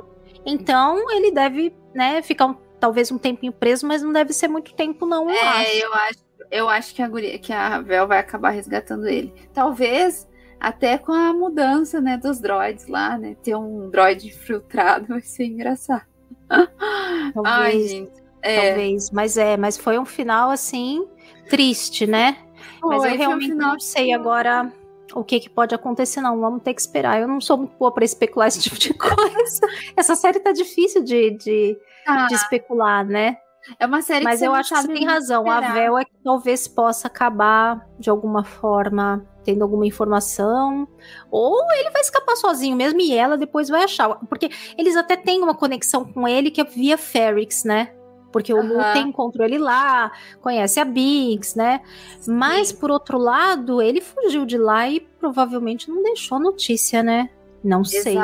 [0.45, 4.73] então ele deve, né, ficar um, talvez um tempinho preso, mas não deve ser muito
[4.73, 5.77] tempo, não, eu é, acho.
[5.77, 6.19] Eu acho,
[6.51, 9.33] eu acho que a, guria, que a Vel vai acabar resgatando ele.
[9.53, 10.27] Talvez
[10.63, 13.35] até com a mudança, né, dos droids lá, né?
[13.43, 16.05] Ter um droid filtrado vai ser engraçado.
[16.47, 18.11] Talvez, Ai, gente.
[18.41, 18.69] É.
[18.69, 21.05] Talvez, mas é, mas foi um final assim
[21.49, 22.37] triste, né?
[22.81, 24.71] Mas eu realmente um não sei agora
[25.13, 26.39] o que, que pode acontecer, não.
[26.39, 27.19] Vamos ter que esperar.
[27.21, 29.67] Eu não sou muito boa para especular esse tipo de coisa.
[29.97, 32.27] Essa série tá difícil de, de, ah.
[32.27, 33.37] de especular, né?
[33.79, 35.43] É uma série Mas que eu acho que você tem razão.
[35.43, 35.71] Esperar.
[35.71, 40.87] A Vel é que talvez possa acabar de alguma forma tendo alguma informação,
[41.29, 44.15] ou ele vai escapar sozinho mesmo e ela depois vai achar.
[44.29, 47.93] Porque eles até têm uma conexão com ele que é via Ferrix, né?
[48.31, 48.77] Porque o uhum.
[48.77, 50.11] Lu tem encontrou ele lá,
[50.41, 51.81] conhece a Biggs, né?
[52.19, 52.33] Sim.
[52.33, 57.29] Mas, por outro lado, ele fugiu de lá e provavelmente não deixou notícia, né?
[57.63, 58.01] Não Exato.
[58.01, 58.17] sei.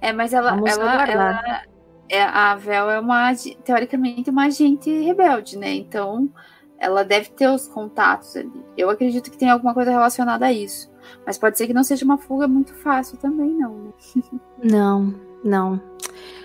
[0.00, 1.62] É, mas ela, ela, ela
[2.14, 3.32] é, a Vel é uma,
[3.64, 5.74] teoricamente, uma agente rebelde, né?
[5.74, 6.30] Então,
[6.78, 8.64] ela deve ter os contatos ali.
[8.76, 10.92] Eu acredito que tem alguma coisa relacionada a isso.
[11.26, 13.74] Mas pode ser que não seja uma fuga muito fácil também, não.
[13.74, 13.92] Né?
[14.62, 15.80] Não, não.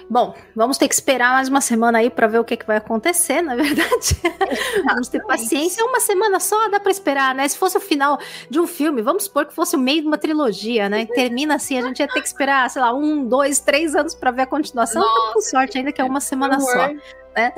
[0.09, 2.77] Bom, vamos ter que esperar mais uma semana aí para ver o que, que vai
[2.77, 4.19] acontecer, na é verdade.
[4.83, 5.85] vamos ter paciência.
[5.85, 7.47] Uma semana só dá para esperar, né?
[7.47, 8.17] Se fosse o final
[8.49, 11.01] de um filme, vamos supor que fosse o meio de uma trilogia, né?
[11.01, 14.15] E termina assim, a gente ia ter que esperar, sei lá, um, dois, três anos
[14.15, 15.01] para ver a continuação.
[15.01, 16.89] Nossa, então, com sorte, ainda que é uma semana só
[17.35, 17.53] né?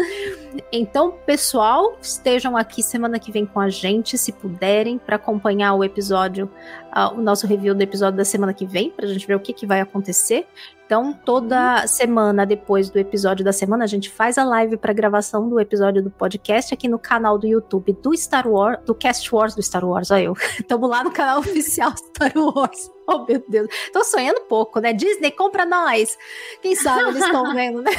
[0.72, 5.84] Então, pessoal, estejam aqui semana que vem com a gente, se puderem, para acompanhar o
[5.84, 6.50] episódio,
[6.96, 9.40] uh, o nosso review do episódio da semana que vem, para a gente ver o
[9.40, 10.48] que, que vai acontecer.
[10.92, 15.48] Então, toda semana depois do episódio da semana, a gente faz a live para gravação
[15.48, 19.56] do episódio do podcast aqui no canal do YouTube do Star Wars, do Cast Wars
[19.56, 20.34] do Star Wars, olha eu.
[20.60, 22.92] Estamos lá no canal oficial Star Wars.
[23.08, 23.70] Oh, meu Deus.
[23.94, 24.92] Tô sonhando pouco, né?
[24.92, 26.18] Disney, compra nós.
[26.62, 27.92] Quem sabe eles estão vendo, né?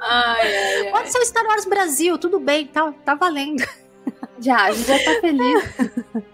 [0.00, 0.90] Ai, ai, ai.
[0.92, 3.62] Pode ser o Star Wars Brasil, tudo bem, tá, tá valendo.
[4.38, 6.24] Já, a gente já tá feliz.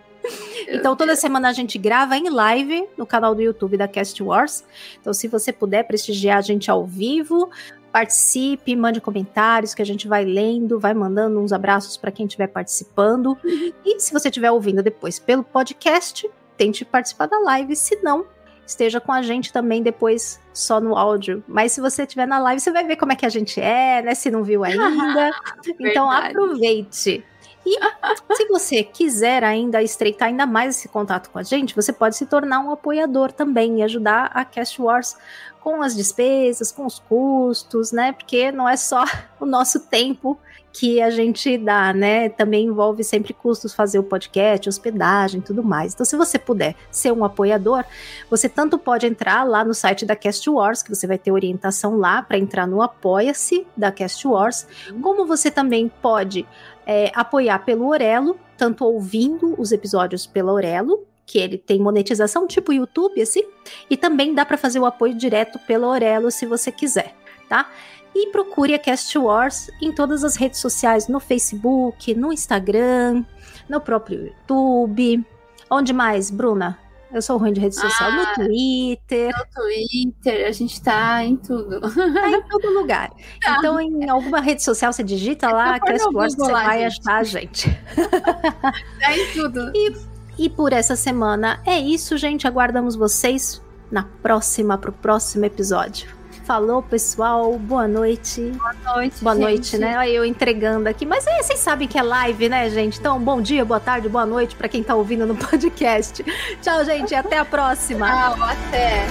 [0.70, 4.64] Então toda semana a gente grava em live no canal do YouTube da Cast Wars.
[5.00, 7.50] Então se você puder prestigiar a gente ao vivo,
[7.90, 12.46] participe, mande comentários que a gente vai lendo, vai mandando uns abraços para quem estiver
[12.46, 13.36] participando.
[13.84, 18.24] E se você estiver ouvindo depois pelo podcast, tente participar da live, se não,
[18.66, 21.42] esteja com a gente também depois só no áudio.
[21.46, 24.02] Mas se você estiver na live, você vai ver como é que a gente é,
[24.02, 24.14] né?
[24.14, 25.30] Se não viu ainda.
[25.80, 27.24] então aproveite.
[27.70, 32.16] E se você quiser ainda estreitar ainda mais esse contato com a gente, você pode
[32.16, 35.16] se tornar um apoiador também e ajudar a Cast Wars
[35.60, 38.12] com as despesas, com os custos, né?
[38.12, 39.04] Porque não é só
[39.38, 40.38] o nosso tempo
[40.72, 42.28] que a gente dá, né?
[42.28, 45.92] Também envolve sempre custos fazer o podcast, hospedagem, tudo mais.
[45.92, 47.84] Então, se você puder ser um apoiador,
[48.28, 51.98] você tanto pode entrar lá no site da Cast Wars, que você vai ter orientação
[51.98, 54.66] lá para entrar no Apoia-se da Cast Wars,
[55.02, 56.46] como você também pode
[56.90, 62.72] é, apoiar pelo Orelo, tanto ouvindo os episódios pelo Orelo, que ele tem monetização tipo
[62.72, 63.44] YouTube, assim,
[63.88, 67.14] e também dá para fazer o apoio direto pelo Orelo se você quiser,
[67.48, 67.70] tá?
[68.12, 73.24] E procure a Cast Wars em todas as redes sociais, no Facebook, no Instagram,
[73.68, 75.24] no próprio YouTube.
[75.70, 76.76] Onde mais, Bruna?
[77.12, 78.10] Eu sou ruim de rede social.
[78.10, 79.32] Ah, no Twitter.
[79.36, 81.80] No Twitter, a gente tá em tudo.
[81.80, 83.10] Tá em todo lugar.
[83.40, 83.56] Tá.
[83.58, 86.90] Então, em alguma rede social, você digita lá, no Cast Wars, Google você lá, vai
[86.90, 87.00] gente.
[87.00, 87.78] achar a gente.
[89.00, 89.72] Tá em tudo.
[89.74, 89.96] E,
[90.38, 92.46] e por essa semana é isso, gente.
[92.46, 96.19] Aguardamos vocês na próxima, pro próximo episódio.
[96.44, 97.56] Falou, pessoal.
[97.58, 98.40] Boa noite.
[98.56, 99.42] Boa noite, Boa gente.
[99.42, 99.98] noite, né?
[99.98, 101.06] Olha eu entregando aqui.
[101.06, 102.98] Mas é, vocês sabem que é live, né, gente?
[102.98, 106.24] Então, bom dia, boa tarde, boa noite pra quem tá ouvindo no podcast.
[106.60, 107.14] Tchau, gente.
[107.14, 108.06] Até a próxima.
[108.08, 109.06] Tchau, até.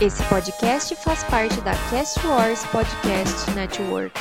[0.00, 4.18] Esse podcast faz parte da Cast Wars Podcast Network.